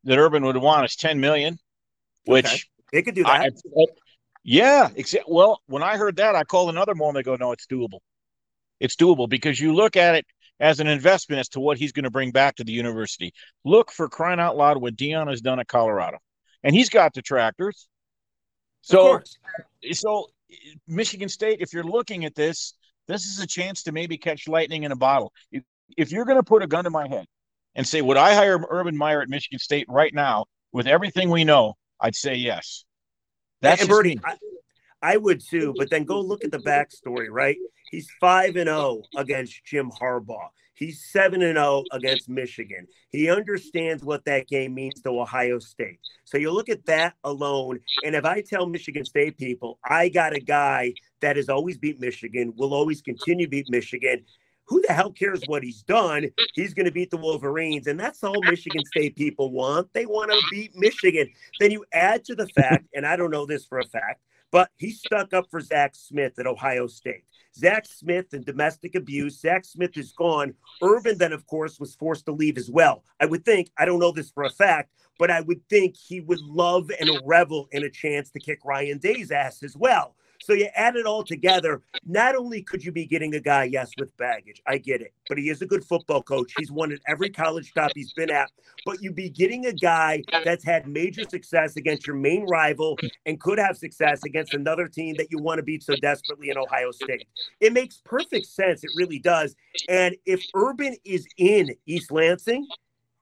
that 0.04 0.18
Urban 0.18 0.44
would 0.44 0.58
want 0.58 0.84
is 0.84 0.94
10 0.96 1.20
million, 1.20 1.56
which 2.26 2.44
okay. 2.44 2.58
they 2.92 3.02
could 3.02 3.14
do 3.14 3.22
that. 3.24 3.30
I, 3.30 3.86
yeah, 4.44 4.90
except 4.94 5.24
well, 5.26 5.62
when 5.66 5.82
I 5.82 5.96
heard 5.96 6.16
that, 6.16 6.36
I 6.36 6.44
called 6.44 6.68
another 6.68 6.94
moment. 6.94 7.24
They 7.24 7.30
go, 7.30 7.36
no, 7.36 7.52
it's 7.52 7.66
doable. 7.66 8.00
It's 8.78 8.94
doable 8.94 9.26
because 9.26 9.58
you 9.58 9.74
look 9.74 9.96
at 9.96 10.16
it 10.16 10.26
as 10.60 10.80
an 10.80 10.86
investment 10.86 11.40
as 11.40 11.48
to 11.50 11.60
what 11.60 11.78
he's 11.78 11.92
going 11.92 12.04
to 12.04 12.10
bring 12.10 12.30
back 12.30 12.56
to 12.56 12.64
the 12.64 12.72
university. 12.72 13.32
Look 13.64 13.90
for 13.90 14.06
crying 14.10 14.38
out 14.38 14.54
loud 14.54 14.82
what 14.82 14.96
Deion 14.96 15.30
has 15.30 15.40
done 15.40 15.60
at 15.60 15.66
Colorado, 15.66 16.18
and 16.64 16.74
he's 16.74 16.88
got 16.88 17.12
detractors. 17.12 17.86
So, 18.80 19.20
so 19.92 20.26
Michigan 20.88 21.28
State, 21.28 21.58
if 21.60 21.72
you're 21.72 21.84
looking 21.84 22.24
at 22.24 22.34
this, 22.34 22.74
this 23.06 23.26
is 23.26 23.38
a 23.38 23.46
chance 23.46 23.84
to 23.84 23.92
maybe 23.92 24.18
catch 24.18 24.48
lightning 24.48 24.82
in 24.82 24.92
a 24.92 24.96
bottle. 24.96 25.32
If, 25.52 25.62
if 25.96 26.10
you're 26.10 26.24
going 26.24 26.38
to 26.38 26.42
put 26.42 26.62
a 26.62 26.66
gun 26.66 26.84
to 26.84 26.90
my 26.90 27.06
head 27.06 27.26
and 27.74 27.86
say, 27.86 28.02
would 28.02 28.16
I 28.16 28.34
hire 28.34 28.58
Urban 28.68 28.96
Meyer 28.96 29.22
at 29.22 29.28
Michigan 29.28 29.58
State 29.58 29.86
right 29.88 30.12
now 30.12 30.46
with 30.72 30.86
everything 30.86 31.30
we 31.30 31.44
know? 31.44 31.74
I'd 32.00 32.16
say 32.16 32.34
yes. 32.34 32.84
That's 33.60 33.82
and 33.82 33.88
Bernie, 33.88 34.20
I, 34.24 34.36
I, 35.02 35.16
would 35.16 35.40
too. 35.40 35.74
But 35.76 35.90
then 35.90 36.04
go 36.04 36.20
look 36.20 36.44
at 36.44 36.50
the 36.50 36.58
backstory, 36.58 37.28
right? 37.30 37.56
He's 37.90 38.08
five 38.20 38.56
and 38.56 38.66
zero 38.66 39.02
oh 39.02 39.02
against 39.16 39.64
Jim 39.64 39.90
Harbaugh. 39.90 40.48
He's 40.74 41.04
seven 41.10 41.42
and 41.42 41.56
zero 41.56 41.64
oh 41.66 41.84
against 41.92 42.28
Michigan. 42.28 42.86
He 43.10 43.30
understands 43.30 44.04
what 44.04 44.24
that 44.24 44.48
game 44.48 44.74
means 44.74 45.00
to 45.02 45.10
Ohio 45.10 45.58
State. 45.58 46.00
So 46.24 46.36
you 46.36 46.50
look 46.50 46.68
at 46.68 46.84
that 46.86 47.14
alone, 47.22 47.80
and 48.04 48.14
if 48.14 48.24
I 48.24 48.40
tell 48.40 48.66
Michigan 48.66 49.04
State 49.04 49.38
people, 49.38 49.78
I 49.84 50.08
got 50.08 50.34
a 50.34 50.40
guy 50.40 50.94
that 51.20 51.36
has 51.36 51.48
always 51.48 51.78
beat 51.78 52.00
Michigan, 52.00 52.52
will 52.56 52.74
always 52.74 53.00
continue 53.02 53.46
to 53.46 53.50
beat 53.50 53.70
Michigan, 53.70 54.24
who 54.66 54.82
the 54.86 54.94
hell 54.94 55.10
cares 55.10 55.42
what 55.46 55.62
he's 55.62 55.82
done? 55.82 56.30
He's 56.54 56.74
going 56.74 56.86
to 56.86 56.92
beat 56.92 57.10
the 57.10 57.18
Wolverines. 57.18 57.86
And 57.86 58.00
that's 58.00 58.24
all 58.24 58.40
Michigan 58.44 58.82
State 58.86 59.14
people 59.14 59.52
want. 59.52 59.92
They 59.92 60.06
want 60.06 60.30
to 60.30 60.40
beat 60.50 60.74
Michigan. 60.74 61.28
Then 61.60 61.70
you 61.70 61.84
add 61.92 62.24
to 62.24 62.34
the 62.34 62.48
fact, 62.48 62.86
and 62.94 63.06
I 63.06 63.16
don't 63.16 63.30
know 63.30 63.46
this 63.46 63.66
for 63.66 63.78
a 63.78 63.84
fact, 63.84 64.22
but 64.54 64.70
he 64.76 64.92
stuck 64.92 65.34
up 65.34 65.50
for 65.50 65.60
Zach 65.60 65.96
Smith 65.96 66.38
at 66.38 66.46
Ohio 66.46 66.86
State. 66.86 67.24
Zach 67.56 67.84
Smith 67.86 68.26
and 68.34 68.46
domestic 68.46 68.94
abuse. 68.94 69.40
Zach 69.40 69.64
Smith 69.64 69.96
is 69.96 70.12
gone. 70.12 70.54
Urban, 70.80 71.18
then, 71.18 71.32
of 71.32 71.44
course, 71.48 71.80
was 71.80 71.96
forced 71.96 72.26
to 72.26 72.32
leave 72.32 72.56
as 72.56 72.70
well. 72.70 73.02
I 73.20 73.26
would 73.26 73.44
think, 73.44 73.72
I 73.76 73.84
don't 73.84 73.98
know 73.98 74.12
this 74.12 74.30
for 74.30 74.44
a 74.44 74.50
fact, 74.50 74.92
but 75.18 75.28
I 75.28 75.40
would 75.40 75.68
think 75.68 75.96
he 75.96 76.20
would 76.20 76.38
love 76.38 76.88
and 77.00 77.10
revel 77.24 77.66
in 77.72 77.82
a 77.82 77.90
chance 77.90 78.30
to 78.30 78.38
kick 78.38 78.60
Ryan 78.64 78.98
Day's 78.98 79.32
ass 79.32 79.64
as 79.64 79.76
well. 79.76 80.14
So 80.40 80.52
you 80.52 80.68
add 80.74 80.96
it 80.96 81.06
all 81.06 81.24
together. 81.24 81.82
Not 82.06 82.36
only 82.36 82.62
could 82.62 82.84
you 82.84 82.92
be 82.92 83.06
getting 83.06 83.34
a 83.34 83.40
guy, 83.40 83.64
yes, 83.64 83.90
with 83.98 84.16
baggage, 84.16 84.62
I 84.66 84.78
get 84.78 85.00
it, 85.00 85.12
but 85.28 85.38
he 85.38 85.48
is 85.48 85.62
a 85.62 85.66
good 85.66 85.84
football 85.84 86.22
coach. 86.22 86.52
He's 86.58 86.70
won 86.70 86.92
at 86.92 87.00
every 87.08 87.30
college 87.30 87.70
stop 87.70 87.92
he's 87.94 88.12
been 88.12 88.30
at. 88.30 88.50
But 88.84 89.02
you'd 89.02 89.14
be 89.14 89.30
getting 89.30 89.66
a 89.66 89.72
guy 89.72 90.22
that's 90.44 90.64
had 90.64 90.86
major 90.86 91.22
success 91.28 91.76
against 91.76 92.06
your 92.06 92.16
main 92.16 92.44
rival 92.46 92.98
and 93.26 93.40
could 93.40 93.58
have 93.58 93.76
success 93.76 94.22
against 94.24 94.54
another 94.54 94.88
team 94.88 95.14
that 95.16 95.30
you 95.30 95.38
want 95.38 95.58
to 95.58 95.62
beat 95.62 95.82
so 95.82 95.96
desperately 95.96 96.50
in 96.50 96.58
Ohio 96.58 96.90
State. 96.90 97.26
It 97.60 97.72
makes 97.72 98.00
perfect 98.04 98.46
sense. 98.46 98.84
It 98.84 98.90
really 98.96 99.18
does. 99.18 99.54
And 99.88 100.16
if 100.26 100.44
Urban 100.54 100.96
is 101.04 101.26
in 101.38 101.74
East 101.86 102.12
Lansing, 102.12 102.66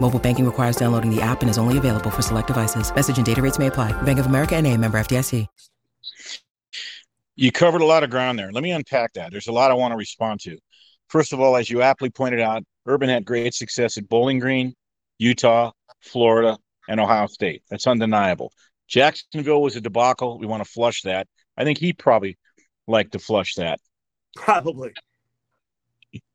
Mobile 0.00 0.20
banking 0.20 0.46
requires 0.46 0.76
downloading 0.76 1.14
the 1.14 1.20
app 1.20 1.40
and 1.40 1.50
is 1.50 1.58
only 1.58 1.78
available 1.78 2.10
for 2.10 2.22
select 2.22 2.46
devices. 2.46 2.94
Message 2.94 3.16
and 3.16 3.26
data 3.26 3.42
rates 3.42 3.58
may 3.58 3.66
apply. 3.66 3.90
Bank 4.02 4.18
of 4.18 4.26
America 4.26 4.54
and 4.54 4.66
a 4.66 4.76
member 4.76 4.98
FDIC. 4.98 5.48
You 7.38 7.52
covered 7.52 7.82
a 7.82 7.86
lot 7.86 8.02
of 8.02 8.08
ground 8.08 8.38
there. 8.38 8.50
Let 8.50 8.62
me 8.62 8.72
unpack 8.72 9.12
that. 9.12 9.30
There's 9.30 9.48
a 9.48 9.52
lot 9.52 9.70
I 9.70 9.74
want 9.74 9.92
to 9.92 9.96
respond 9.96 10.40
to. 10.40 10.56
First 11.08 11.34
of 11.34 11.40
all, 11.40 11.56
as 11.56 11.68
you 11.68 11.82
aptly 11.82 12.08
pointed 12.08 12.40
out, 12.40 12.64
Urban 12.86 13.10
had 13.10 13.26
great 13.26 13.52
success 13.52 13.98
at 13.98 14.08
Bowling 14.08 14.38
Green, 14.38 14.74
Utah, 15.18 15.72
Florida, 16.00 16.56
and 16.88 16.98
Ohio 16.98 17.26
State. 17.26 17.62
That's 17.70 17.86
undeniable. 17.86 18.52
Jacksonville 18.88 19.60
was 19.60 19.76
a 19.76 19.80
debacle. 19.80 20.38
We 20.38 20.46
want 20.46 20.64
to 20.64 20.70
flush 20.70 21.02
that. 21.02 21.28
I 21.56 21.64
think 21.64 21.78
he 21.78 21.92
probably 21.92 22.38
like 22.86 23.10
to 23.10 23.18
flush 23.18 23.54
that. 23.56 23.80
Probably. 24.34 24.92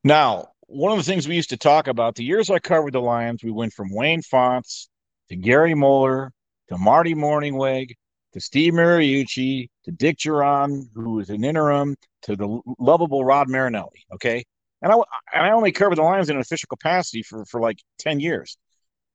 Now, 0.03 0.49
one 0.71 0.91
of 0.91 0.97
the 0.97 1.03
things 1.03 1.27
we 1.27 1.35
used 1.35 1.49
to 1.49 1.57
talk 1.57 1.87
about 1.87 2.15
the 2.15 2.23
years 2.23 2.49
I 2.49 2.59
covered 2.59 2.93
the 2.93 3.01
Lions, 3.01 3.43
we 3.43 3.51
went 3.51 3.73
from 3.73 3.93
Wayne 3.93 4.21
Fontes 4.21 4.89
to 5.29 5.35
Gary 5.35 5.73
Moeller 5.73 6.31
to 6.69 6.77
Marty 6.77 7.13
Mornhinweg 7.13 7.95
to 8.33 8.39
Steve 8.39 8.73
Mariucci 8.73 9.67
to 9.83 9.91
Dick 9.91 10.17
Jauron, 10.17 10.83
who 10.95 11.15
was 11.15 11.29
an 11.29 11.43
interim, 11.43 11.97
to 12.23 12.37
the 12.37 12.61
lovable 12.79 13.25
Rod 13.25 13.49
Marinelli. 13.49 14.05
Okay. 14.13 14.43
And 14.81 14.93
I, 14.93 14.95
and 15.33 15.45
I 15.45 15.51
only 15.51 15.73
covered 15.73 15.97
the 15.97 16.03
Lions 16.03 16.29
in 16.29 16.37
an 16.37 16.41
official 16.41 16.67
capacity 16.67 17.21
for, 17.21 17.43
for 17.45 17.59
like 17.59 17.79
10 17.99 18.21
years. 18.21 18.57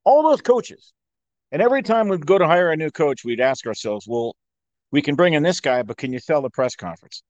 All 0.05 0.23
those 0.23 0.43
coaches. 0.43 0.93
And 1.53 1.63
every 1.63 1.83
time 1.83 2.09
we'd 2.09 2.27
go 2.27 2.37
to 2.37 2.47
hire 2.47 2.71
a 2.71 2.77
new 2.77 2.91
coach, 2.91 3.25
we'd 3.25 3.41
ask 3.41 3.67
ourselves, 3.67 4.07
well, 4.07 4.37
we 4.91 5.01
can 5.01 5.15
bring 5.15 5.33
in 5.33 5.43
this 5.43 5.61
guy, 5.61 5.83
but 5.83 5.97
can 5.97 6.13
you 6.13 6.19
sell 6.19 6.43
the 6.43 6.51
press 6.51 6.77
conference? 6.77 7.23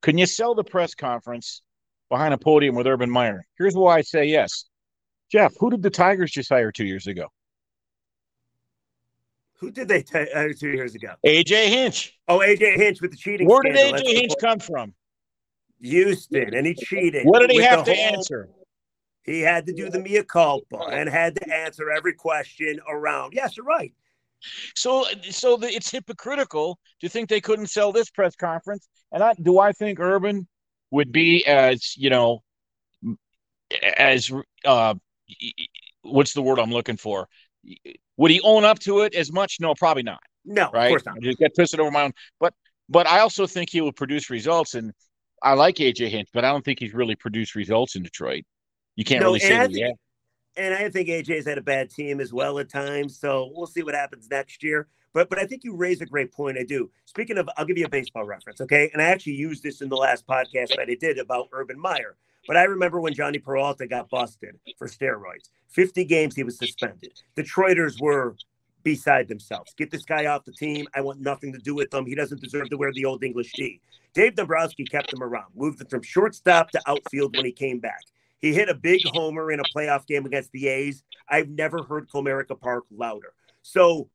Can 0.00 0.16
you 0.16 0.26
sell 0.26 0.54
the 0.54 0.64
press 0.64 0.94
conference 0.94 1.60
behind 2.08 2.34
a 2.34 2.38
podium 2.38 2.74
with 2.74 2.86
Urban 2.86 3.10
Meyer? 3.10 3.46
Here's 3.58 3.74
why 3.74 3.98
I 3.98 4.00
say 4.02 4.26
yes. 4.26 4.66
Jeff, 5.30 5.52
who 5.58 5.70
did 5.70 5.82
the 5.82 5.90
Tigers 5.90 6.30
just 6.30 6.48
hire 6.48 6.70
two 6.70 6.84
years 6.84 7.06
ago? 7.06 7.28
Who 9.58 9.70
did 9.70 9.88
they 9.88 10.02
t- 10.02 10.26
hire 10.32 10.50
uh, 10.50 10.52
two 10.58 10.70
years 10.70 10.94
ago? 10.94 11.14
AJ 11.26 11.68
Hinch. 11.68 12.18
Oh, 12.28 12.38
AJ 12.38 12.76
Hinch 12.76 13.00
with 13.00 13.12
the 13.12 13.16
cheating. 13.16 13.48
Where 13.48 13.62
did 13.62 13.74
AJ 13.74 14.20
Hinch 14.20 14.32
come 14.40 14.58
from? 14.58 14.94
Houston, 15.80 16.54
and 16.54 16.66
he 16.66 16.74
cheated. 16.74 17.26
What 17.26 17.40
did 17.40 17.50
he 17.50 17.62
have 17.62 17.84
to 17.84 17.94
whole, 17.94 18.16
answer? 18.16 18.48
He 19.22 19.40
had 19.40 19.66
to 19.66 19.72
do 19.72 19.90
the 19.90 19.98
mea 19.98 20.22
culpa 20.22 20.76
and 20.90 21.08
had 21.08 21.34
to 21.36 21.54
answer 21.54 21.90
every 21.90 22.12
question 22.12 22.78
around. 22.88 23.32
Yes, 23.34 23.56
you're 23.56 23.66
right. 23.66 23.92
So, 24.74 25.06
so 25.30 25.56
the, 25.56 25.68
it's 25.68 25.90
hypocritical 25.90 26.78
to 27.00 27.08
think 27.08 27.28
they 27.28 27.40
couldn't 27.40 27.68
sell 27.68 27.92
this 27.92 28.10
press 28.10 28.36
conference. 28.36 28.86
And 29.12 29.22
I, 29.22 29.34
do 29.34 29.58
I 29.58 29.72
think 29.72 30.00
Urban 30.00 30.46
would 30.90 31.12
be 31.12 31.44
as 31.46 31.96
you 31.96 32.10
know 32.10 32.42
as 33.96 34.30
uh 34.64 34.94
what's 36.02 36.34
the 36.34 36.42
word 36.42 36.58
I'm 36.58 36.70
looking 36.70 36.96
for? 36.96 37.28
Would 38.16 38.30
he 38.30 38.40
own 38.42 38.64
up 38.64 38.78
to 38.80 39.00
it 39.00 39.14
as 39.14 39.32
much? 39.32 39.56
No, 39.60 39.74
probably 39.74 40.02
not. 40.02 40.20
No, 40.44 40.70
right? 40.72 40.86
of 40.86 40.90
course 40.90 41.06
not. 41.06 41.20
Just 41.20 41.38
get 41.38 41.54
twisted 41.54 41.80
over 41.80 41.90
my 41.90 42.02
own. 42.02 42.12
But 42.38 42.54
but 42.88 43.06
I 43.06 43.20
also 43.20 43.46
think 43.46 43.70
he 43.70 43.80
will 43.80 43.92
produce 43.92 44.30
results, 44.30 44.74
and 44.74 44.92
I 45.42 45.54
like 45.54 45.76
AJ 45.76 46.08
Hinch, 46.10 46.28
but 46.32 46.44
I 46.44 46.50
don't 46.50 46.64
think 46.64 46.78
he's 46.78 46.94
really 46.94 47.16
produced 47.16 47.54
results 47.54 47.96
in 47.96 48.02
Detroit. 48.02 48.44
You 48.96 49.04
can't 49.04 49.20
no, 49.20 49.28
really 49.28 49.40
say 49.40 49.56
that. 49.56 49.94
And 50.56 50.72
I 50.72 50.88
think 50.88 51.08
AJ's 51.08 51.46
had 51.46 51.58
a 51.58 51.62
bad 51.62 51.90
team 51.90 52.20
as 52.20 52.32
well 52.32 52.58
at 52.60 52.68
times, 52.68 53.18
so 53.18 53.50
we'll 53.52 53.66
see 53.66 53.82
what 53.82 53.94
happens 53.94 54.28
next 54.30 54.62
year. 54.62 54.86
But 55.14 55.30
but 55.30 55.38
I 55.38 55.46
think 55.46 55.64
you 55.64 55.74
raise 55.74 56.02
a 56.02 56.06
great 56.06 56.32
point. 56.32 56.58
I 56.58 56.64
do. 56.64 56.90
Speaking 57.06 57.38
of, 57.38 57.48
I'll 57.56 57.64
give 57.64 57.78
you 57.78 57.86
a 57.86 57.88
baseball 57.88 58.24
reference, 58.24 58.60
okay? 58.60 58.90
And 58.92 59.00
I 59.00 59.06
actually 59.06 59.36
used 59.36 59.62
this 59.62 59.80
in 59.80 59.88
the 59.88 59.96
last 59.96 60.26
podcast 60.26 60.76
that 60.76 60.90
I 60.90 60.96
did 61.00 61.18
about 61.18 61.48
Urban 61.52 61.80
Meyer. 61.80 62.16
But 62.46 62.58
I 62.58 62.64
remember 62.64 63.00
when 63.00 63.14
Jhonny 63.14 63.42
Peralta 63.42 63.86
got 63.86 64.10
busted 64.10 64.58
for 64.76 64.86
steroids. 64.86 65.48
50 65.68 66.04
games 66.04 66.36
he 66.36 66.44
was 66.44 66.58
suspended. 66.58 67.12
Detroiters 67.36 68.00
were 68.00 68.36
beside 68.82 69.28
themselves. 69.28 69.72
Get 69.74 69.90
this 69.90 70.04
guy 70.04 70.26
off 70.26 70.44
the 70.44 70.52
team. 70.52 70.86
I 70.94 71.00
want 71.00 71.20
nothing 71.20 71.52
to 71.54 71.58
do 71.58 71.74
with 71.74 71.92
him. 71.94 72.04
He 72.04 72.14
doesn't 72.14 72.42
deserve 72.42 72.68
to 72.68 72.76
wear 72.76 72.92
the 72.92 73.06
old 73.06 73.24
English 73.24 73.52
D. 73.54 73.80
Dave 74.12 74.34
Dombrowski 74.34 74.84
kept 74.84 75.12
him 75.12 75.22
around, 75.22 75.46
moved 75.56 75.80
him 75.80 75.88
from 75.88 76.02
shortstop 76.02 76.70
to 76.70 76.80
outfield 76.86 77.34
when 77.34 77.44
he 77.44 77.52
came 77.52 77.80
back. 77.80 78.02
He 78.40 78.52
hit 78.52 78.68
a 78.68 78.74
big 78.74 79.00
homer 79.06 79.50
in 79.50 79.58
a 79.58 79.64
playoff 79.74 80.06
game 80.06 80.26
against 80.26 80.52
the 80.52 80.68
A's. 80.68 81.02
I've 81.28 81.48
never 81.48 81.82
heard 81.82 82.08
Comerica 82.08 82.60
Park 82.60 82.84
louder. 82.94 83.32
So 83.62 84.10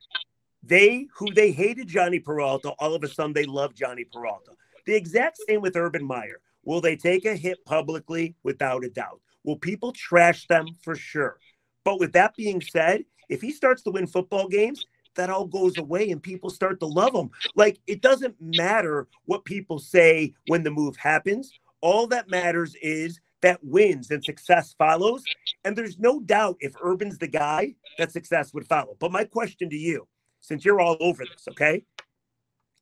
they 0.64 1.08
who 1.16 1.34
they 1.34 1.52
hated 1.52 1.88
Jhonny 1.88 2.24
Peralta, 2.24 2.72
all 2.80 2.94
of 2.94 3.04
a 3.04 3.08
sudden 3.08 3.34
they 3.34 3.46
love 3.46 3.74
Jhonny 3.74 4.10
Peralta. 4.12 4.52
The 4.86 4.96
exact 4.96 5.38
same 5.48 5.62
with 5.62 5.76
Urban 5.76 6.06
Meyer. 6.06 6.42
Will 6.64 6.82
they 6.82 6.96
take 6.96 7.26
a 7.26 7.36
hit 7.36 7.64
publicly? 7.66 8.36
Without 8.44 8.84
a 8.84 8.90
doubt. 8.90 9.22
Will 9.44 9.56
people 9.56 9.92
trash 9.92 10.48
them? 10.48 10.68
For 10.82 10.96
sure. 10.96 11.38
But 11.84 12.00
with 12.00 12.14
that 12.14 12.36
being 12.36 12.62
said, 12.62 13.06
if 13.30 13.42
he 13.42 13.52
starts 13.52 13.84
to 13.84 13.92
win 13.92 14.08
football 14.08 14.48
games, 14.48 14.86
that 15.16 15.30
all 15.30 15.46
goes 15.46 15.78
away 15.78 16.12
and 16.12 16.22
people 16.22 16.50
start 16.50 16.80
to 16.80 16.86
love 16.86 17.14
him. 17.14 17.30
Like 17.56 17.80
it 17.88 18.02
doesn't 18.02 18.36
matter 18.40 19.08
what 19.26 19.46
people 19.46 19.80
say 19.80 20.34
when 20.48 20.64
the 20.64 20.72
move 20.72 20.96
happens. 20.98 21.52
All 21.82 22.08
that 22.08 22.30
matters 22.30 22.76
is 22.82 23.20
that 23.42 23.64
wins 23.64 24.12
and 24.12 24.24
success 24.24 24.76
follows. 24.78 25.24
And 25.64 25.76
there's 25.76 26.00
no 26.00 26.20
doubt 26.20 26.58
if 26.60 26.74
Urban's 26.82 27.18
the 27.18 27.28
guy, 27.28 27.76
that 27.98 28.12
success 28.12 28.54
would 28.54 28.68
follow. 28.68 28.96
But 29.00 29.12
my 29.12 29.24
question 29.24 29.70
to 29.70 29.78
you, 29.78 30.08
since 30.42 30.66
you're 30.66 30.80
all 30.80 30.98
over 31.00 31.24
this, 31.26 31.48
okay? 31.50 31.84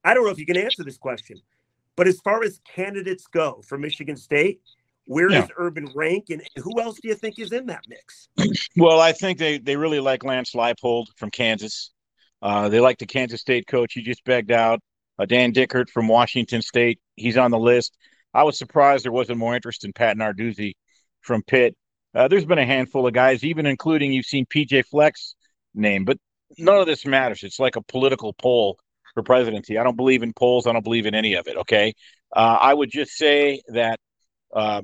I 0.03 0.13
don't 0.13 0.25
know 0.25 0.31
if 0.31 0.39
you 0.39 0.45
can 0.45 0.57
answer 0.57 0.83
this 0.83 0.97
question, 0.97 1.41
but 1.95 2.07
as 2.07 2.19
far 2.23 2.43
as 2.43 2.59
candidates 2.75 3.25
go 3.27 3.61
for 3.67 3.77
Michigan 3.77 4.15
State, 4.15 4.61
where 5.05 5.29
yeah. 5.29 5.41
does 5.41 5.49
Urban 5.57 5.89
rank, 5.95 6.25
and 6.29 6.41
who 6.57 6.79
else 6.79 6.99
do 7.01 7.07
you 7.07 7.15
think 7.15 7.39
is 7.39 7.51
in 7.51 7.65
that 7.67 7.83
mix? 7.87 8.29
Well, 8.77 8.99
I 8.99 9.11
think 9.11 9.39
they 9.39 9.57
they 9.57 9.75
really 9.75 9.99
like 9.99 10.23
Lance 10.23 10.53
Leipold 10.53 11.07
from 11.15 11.31
Kansas. 11.31 11.91
Uh, 12.43 12.69
they 12.69 12.79
like 12.79 12.99
the 12.99 13.07
Kansas 13.07 13.41
State 13.41 13.65
coach. 13.65 13.93
He 13.93 14.03
just 14.03 14.23
begged 14.23 14.51
out. 14.51 14.79
Uh, 15.17 15.25
Dan 15.25 15.51
Dickert 15.51 15.89
from 15.89 16.07
Washington 16.07 16.61
State. 16.61 16.99
He's 17.15 17.37
on 17.37 17.49
the 17.49 17.57
list. 17.57 17.97
I 18.35 18.43
was 18.43 18.59
surprised 18.59 19.03
there 19.03 19.11
wasn't 19.11 19.39
more 19.39 19.55
interest 19.55 19.83
in 19.83 19.93
Pat 19.93 20.15
Narduzzi 20.15 20.73
from 21.21 21.41
Pitt. 21.41 21.75
Uh, 22.13 22.27
there's 22.27 22.45
been 22.45 22.59
a 22.59 22.65
handful 22.65 23.07
of 23.07 23.13
guys, 23.13 23.43
even 23.43 23.65
including 23.65 24.13
you've 24.13 24.25
seen 24.25 24.45
PJ 24.45 24.85
Fleck's 24.85 25.35
name, 25.73 26.05
but 26.05 26.17
none 26.57 26.79
of 26.79 26.85
this 26.85 27.05
matters. 27.05 27.43
It's 27.43 27.59
like 27.59 27.75
a 27.75 27.81
political 27.81 28.33
poll 28.33 28.77
for 29.13 29.23
presidency. 29.23 29.77
I 29.77 29.83
don't 29.83 29.97
believe 29.97 30.23
in 30.23 30.33
polls. 30.33 30.67
I 30.67 30.73
don't 30.73 30.83
believe 30.83 31.05
in 31.05 31.15
any 31.15 31.33
of 31.35 31.47
it. 31.47 31.57
Okay. 31.57 31.93
Uh, 32.35 32.57
I 32.61 32.73
would 32.73 32.91
just 32.91 33.11
say 33.11 33.61
that 33.69 33.99
uh, 34.53 34.81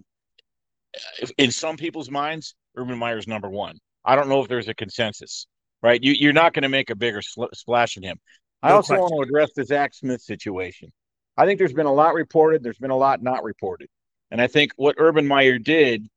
in 1.38 1.52
some 1.52 1.78
people's 1.78 2.10
minds, 2.10 2.56
Urban 2.76 2.98
Meyer's 2.98 3.28
number 3.28 3.50
one. 3.50 3.78
I 4.06 4.16
don't 4.16 4.30
know 4.30 4.42
if 4.42 4.48
there's 4.48 4.68
a 4.68 4.74
consensus, 4.74 5.48
right? 5.82 6.02
You, 6.02 6.30
are 6.30 6.34
not 6.34 6.54
going 6.54 6.64
to 6.64 6.70
make 6.70 6.90
a 6.90 6.96
bigger 6.96 7.22
sl- 7.22 7.46
splash 7.54 7.98
in 7.98 8.04
him. 8.04 8.18
I 8.62 8.70
no 8.70 8.78
also 8.78 8.96
question. 8.96 9.04
want 9.04 9.28
to 9.28 9.30
address 9.30 9.52
the 9.56 9.64
Zach 9.64 9.94
Smith 9.94 10.22
situation. 10.22 10.92
I 11.38 11.46
think 11.46 11.60
there's 11.60 11.74
been 11.74 11.86
a 11.86 11.94
lot 11.94 12.14
reported. 12.14 12.64
There's 12.64 12.78
been 12.78 12.92
a 12.92 12.98
lot 12.98 13.22
not 13.22 13.44
reported. 13.44 13.90
And 14.32 14.42
I 14.42 14.48
think 14.48 14.72
what 14.76 14.96
Urban 14.98 15.28
Meyer 15.28 15.58
did 15.58 16.08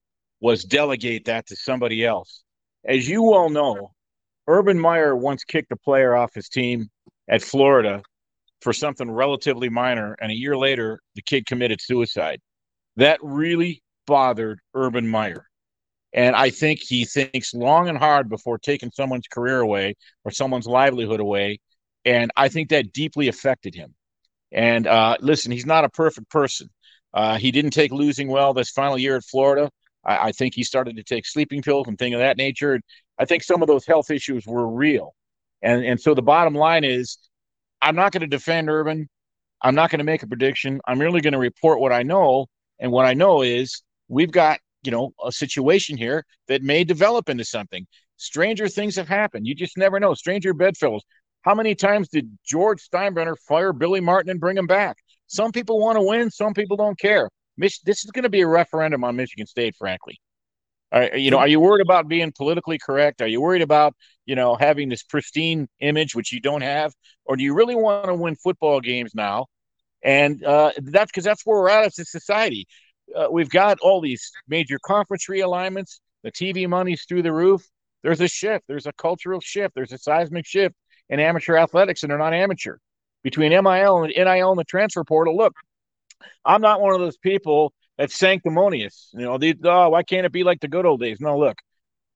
was 0.41 0.65
delegate 0.65 1.27
that 1.27 1.47
to 1.49 1.57
somebody 1.57 2.05
else. 2.05 2.43
As 2.85 3.09
you 3.09 3.23
well 3.23 3.51
know, 3.51 3.93
Urban 4.47 4.79
Meyer 4.79 5.17
once 5.17 5.45
kicked 5.45 5.73
a 5.73 5.77
player 5.77 6.15
off 6.15 6.35
his 6.35 6.49
team 6.49 6.89
at 7.29 7.43
Florida 7.43 8.03
for 8.61 8.73
something 8.73 9.11
relatively 9.11 9.69
minor. 9.69 10.17
And 10.21 10.31
a 10.31 10.37
year 10.37 10.57
later, 10.57 11.01
the 11.15 11.23
kid 11.23 11.47
committed 11.47 11.81
suicide. 11.81 12.41
That 12.97 13.19
really 13.23 13.83
bothered 14.07 14.61
Urban 14.75 15.09
Meyer. 15.09 15.47
And 16.13 16.35
I 16.35 16.51
think 16.51 16.81
he 16.81 17.05
thinks 17.05 17.53
long 17.53 17.89
and 17.89 17.99
hard 17.99 18.29
before 18.29 18.59
taking 18.59 18.91
someone's 18.91 19.27
career 19.29 19.61
away 19.61 19.95
or 20.25 20.31
someone's 20.31 20.67
livelihood 20.67 21.21
away. 21.21 21.59
And 22.05 22.31
I 22.37 22.49
think 22.49 22.71
that 22.71 22.93
deeply 22.93 23.29
affected 23.29 23.75
him. 23.75 23.95
And 24.53 24.87
uh, 24.87 25.17
listen, 25.21 25.53
he's 25.53 25.67
not 25.67 25.85
a 25.85 25.91
perfect 25.91 26.31
person. 26.31 26.71
Uh, 27.13 27.37
he 27.37 27.51
didn't 27.51 27.73
take 27.73 27.93
losing 27.93 28.29
well 28.29 28.55
this 28.55 28.71
final 28.71 28.97
year 28.97 29.17
at 29.17 29.25
Florida. 29.25 29.71
I, 30.05 30.29
I, 30.29 30.33
think 30.33 30.55
he 30.55 30.63
started 30.65 30.97
to 30.97 31.03
take 31.03 31.27
sleeping 31.27 31.63
pills 31.63 31.89
and 31.89 31.99
things 31.99 32.15
of 32.15 32.21
that 32.21 32.37
nature. 32.37 32.81
I 33.19 33.25
think 33.25 33.43
some 33.43 33.63
of 33.63 33.69
those 33.69 33.87
health 33.87 34.11
issues 34.11 34.47
were 34.47 34.69
real. 34.69 35.15
And, 35.63 35.85
and 35.85 36.01
so 36.01 36.15
the 36.15 36.23
bottom 36.23 36.55
line 36.55 36.85
is 36.85 37.19
I'm 37.81 37.97
not 37.97 38.13
going 38.13 38.23
to 38.23 38.27
defend 38.27 38.69
Urban. 38.69 39.09
I'm 39.63 39.75
not 39.75 39.91
going 39.91 39.99
to 39.99 40.05
make 40.05 40.23
a 40.23 40.27
prediction. 40.27 40.81
I'm 40.87 41.01
really 41.01 41.21
going 41.21 41.33
to 41.33 41.39
report 41.39 41.81
what 41.81 41.93
I 41.93 42.03
know. 42.03 42.47
And 42.79 42.93
what 42.93 43.07
I 43.07 43.15
know 43.15 43.43
is 43.43 43.83
we've 44.09 44.31
got, 44.31 44.61
you 44.83 44.91
know, 44.91 45.13
a 45.25 45.33
situation 45.33 45.97
here 45.97 46.25
that 46.49 46.63
may 46.63 46.85
develop 46.85 47.29
into 47.29 47.45
something. 47.45 47.87
Stranger 48.19 48.69
things 48.69 48.97
have 48.97 49.09
happened. 49.09 49.47
You 49.47 49.55
just 49.55 49.77
never 49.77 49.99
know. 49.99 50.15
Stranger 50.15 50.53
bedfellows. 50.53 51.03
How 51.43 51.55
many 51.55 51.75
times 51.75 52.09
did 52.09 52.37
George 52.45 52.83
Steinbrenner 52.87 53.37
fire 53.49 53.73
Billy 53.73 54.01
Martin 54.01 54.31
and 54.31 54.41
bring 54.41 54.57
him 54.57 54.67
back? 54.67 54.97
Some 55.29 55.53
people 55.53 55.79
want 55.79 55.97
to 55.97 56.03
win, 56.03 56.31
some 56.31 56.55
people 56.55 56.77
don't 56.77 56.99
care. 56.99 57.29
Mich- 57.57 57.83
this 57.83 58.05
is 58.05 58.11
going 58.11 58.25
to 58.25 58.29
be 58.29 58.43
a 58.43 58.47
referendum 58.47 59.05
on 59.05 59.17
Michigan 59.17 59.47
State, 59.47 59.75
frankly. 59.77 60.21
Are, 60.93 61.17
you 61.17 61.31
know, 61.31 61.39
are 61.39 61.49
you 61.49 61.61
worried 61.61 61.83
about 61.83 62.09
being 62.09 62.33
politically 62.37 62.79
correct? 62.79 63.21
Are 63.21 63.27
you 63.27 63.41
worried 63.41 63.63
about, 63.63 63.95
you 64.25 64.35
know, 64.35 64.55
having 64.55 64.89
this 64.89 65.03
pristine 65.03 65.69
image, 65.81 66.15
which 66.15 66.33
you 66.33 66.41
don't 66.41 66.63
have? 66.63 66.93
Or 67.25 67.37
do 67.37 67.43
you 67.43 67.55
really 67.55 67.75
want 67.75 68.07
to 68.07 68.15
win 68.15 68.37
football 68.37 68.81
games 68.81 69.13
now? 69.15 69.47
And 70.03 70.45
uh, 70.45 70.73
that's 70.77 71.11
because 71.11 71.25
that's 71.25 71.45
where 71.45 71.59
we're 71.59 71.69
at 71.69 71.87
as 71.87 71.99
a 71.99 72.05
society 72.05 72.67
uh, 73.15 73.29
we've 73.31 73.51
got 73.51 73.79
all 73.81 74.01
these 74.01 74.33
major 74.49 74.79
conference 74.85 75.27
realignments. 75.29 76.01
The 76.23 76.33
TV 76.33 76.69
money's 76.69 77.05
through 77.05 77.23
the 77.23 77.33
roof. 77.33 77.63
There's 78.03 78.21
a 78.21 78.29
shift. 78.29 78.65
There's 78.69 78.87
a 78.87 78.93
cultural 78.93 79.41
shift. 79.41 79.75
There's 79.75 79.93
a 79.93 79.99
seismic 79.99 80.47
shift 80.47 80.75
in 81.09 81.21
amateur 81.21 81.57
athletics, 81.57 82.03
and 82.03 82.11
they're 82.11 82.19
not 82.19 82.35
amateur. 82.35 82.79
Between 83.23 83.51
MIL 83.51 84.05
and 84.05 84.13
NIL 84.17 84.51
and 84.51 84.59
the 84.59 84.65
transfer 84.65 85.05
portal, 85.05 85.37
look, 85.37 85.55
I'm 86.45 86.61
not 86.61 86.81
one 86.81 86.95
of 86.95 87.01
those 87.01 87.17
people 87.17 87.73
that's 87.99 88.17
sanctimonious. 88.17 89.11
You 89.15 89.25
know, 89.25 89.39
these, 89.39 89.57
oh, 89.65 89.91
why 89.91 90.03
can't 90.03 90.27
it 90.27 90.33
be 90.33 90.45
like 90.45 90.61
the 90.61 90.69
good 90.69 90.87
old 90.87 91.01
days? 91.01 91.19
No, 91.21 91.39
look, 91.39 91.59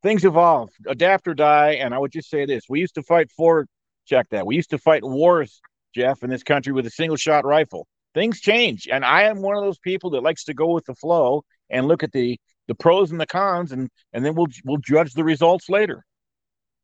things 0.03 0.25
evolve, 0.25 0.71
adapt 0.87 1.29
or 1.29 1.35
die. 1.35 1.73
And 1.73 1.95
I 1.95 1.99
would 1.99 2.13
just 2.13 2.31
say 2.31 2.47
this: 2.47 2.65
we 2.69 2.81
used 2.81 2.95
to 2.97 3.03
fight 3.03 3.31
for, 3.31 3.67
check 4.07 4.29
that. 4.31 4.47
We 4.47 4.57
used 4.57 4.71
to 4.71 4.79
fight 4.79 5.05
wars, 5.05 5.61
Jeff, 5.95 6.23
in 6.23 6.31
this 6.31 6.43
country 6.43 6.73
with 6.73 6.87
a 6.87 6.91
single 6.91 7.17
shot 7.17 7.45
rifle 7.45 7.87
things 8.15 8.41
change. 8.41 8.89
And 8.91 9.05
I 9.05 9.23
am 9.23 9.41
one 9.41 9.57
of 9.57 9.63
those 9.63 9.79
people 9.79 10.11
that 10.11 10.23
likes 10.23 10.45
to 10.45 10.55
go 10.55 10.73
with 10.73 10.85
the 10.87 10.95
flow 10.95 11.45
and 11.69 11.87
look 11.87 12.03
at 12.03 12.13
the 12.13 12.39
the 12.69 12.75
pros 12.75 13.11
and 13.11 13.21
the 13.21 13.27
cons, 13.27 13.73
and 13.73 13.89
and 14.13 14.25
then 14.25 14.35
we'll 14.35 14.47
we'll 14.65 14.79
judge 14.79 15.13
the 15.13 15.25
results 15.25 15.69
later. 15.69 16.05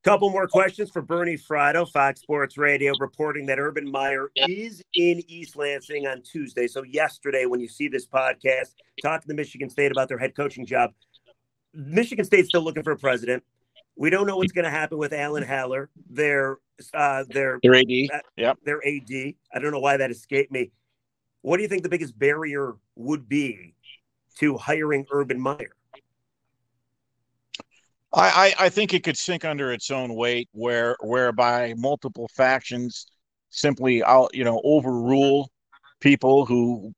Couple 0.07 0.31
more 0.31 0.47
questions 0.47 0.89
for 0.89 1.03
Bernie 1.03 1.37
Fratto, 1.37 1.91
Fox 1.91 2.21
Sports 2.21 2.57
Radio, 2.57 2.93
reporting 3.01 3.45
that 3.47 3.59
Urban 3.59 3.91
Meyer 3.91 4.31
is 4.37 4.81
in 4.95 5.21
East 5.27 5.57
Lansing 5.57 6.07
on 6.07 6.23
Tuesday. 6.23 6.69
So 6.69 6.85
yesterday, 6.85 7.47
when 7.47 7.59
you 7.59 7.67
see 7.67 7.89
this 7.89 8.07
podcast, 8.07 8.75
talking 9.03 9.27
to 9.29 9.35
Michigan 9.35 9.69
State 9.69 9.91
about 9.91 10.07
their 10.07 10.17
head 10.17 10.37
coaching 10.37 10.65
job, 10.65 10.93
Michigan 11.75 12.25
State's 12.25 12.47
still 12.47 12.63
looking 12.63 12.85
for 12.85 12.93
a 12.93 12.97
president. 12.97 13.43
We 13.97 14.09
don't 14.11 14.29
know 14.29 14.37
what's 14.37 14.53
going 14.53 14.65
to 14.65 14.71
happen 14.71 14.97
with 14.97 15.13
Alan 15.13 15.43
Haller, 15.43 15.91
their 16.09 16.59
uh, 16.95 17.25
their 17.29 17.59
their 17.61 17.75
AD, 17.75 17.91
uh, 18.15 18.19
yeah, 18.37 18.53
their 18.65 18.81
AD. 18.87 19.35
I 19.53 19.59
don't 19.59 19.73
know 19.73 19.81
why 19.81 19.97
that 19.97 20.13
escaped 20.13 20.53
me. 20.53 20.71
What 21.43 21.57
do 21.57 21.65
you 21.65 21.69
think 21.69 21.83
the 21.83 21.89
biggest 21.89 22.17
barrier 22.17 22.77
would 22.95 23.29
be 23.29 23.75
to 24.39 24.57
hiring 24.57 25.05
Urban 25.11 25.41
Meyer? 25.41 25.76
I, 28.17 28.55
I, 28.59 28.69
think 28.71 28.95
it 28.95 29.05
could 29.05 29.19
sink 29.19 29.45
under 29.45 29.73
its 29.73 29.91
own 29.91 30.15
weight, 30.15 30.49
where 30.53 30.97
whereby 31.01 31.75
multiple 31.77 32.29
factions 32.35 33.07
simply 33.51 34.03
out 34.03 34.31
you 34.35 34.45
know 34.45 34.61
overrule 34.65 35.51
people 36.01 36.47
who 36.47 36.93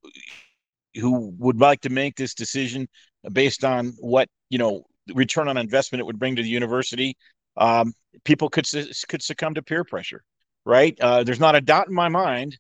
who 0.95 1.35
would 1.39 1.59
like 1.59 1.81
to 1.83 1.91
make 1.91 2.17
this 2.17 2.35
decision 2.35 2.89
based 3.33 3.65
on 3.65 3.95
what 3.99 4.29
you 4.49 4.59
know 4.59 4.85
return 5.15 5.49
on 5.49 5.57
investment 5.57 6.01
it 6.01 6.05
would 6.05 6.19
bring 6.19 6.37
to 6.37 6.43
the 6.43 6.49
university. 6.49 7.17
Um, 7.57 7.93
people 8.25 8.49
could 8.49 8.67
could 9.09 9.23
succumb 9.23 9.55
to 9.55 9.63
peer 9.63 9.85
pressure, 9.85 10.23
right? 10.65 10.97
Uh, 11.01 11.25
there's 11.25 11.41
not 11.41 11.57
a 11.57 11.61
doubt 11.61 11.89
in 11.89 11.95
my 11.95 12.09
mind 12.09 12.59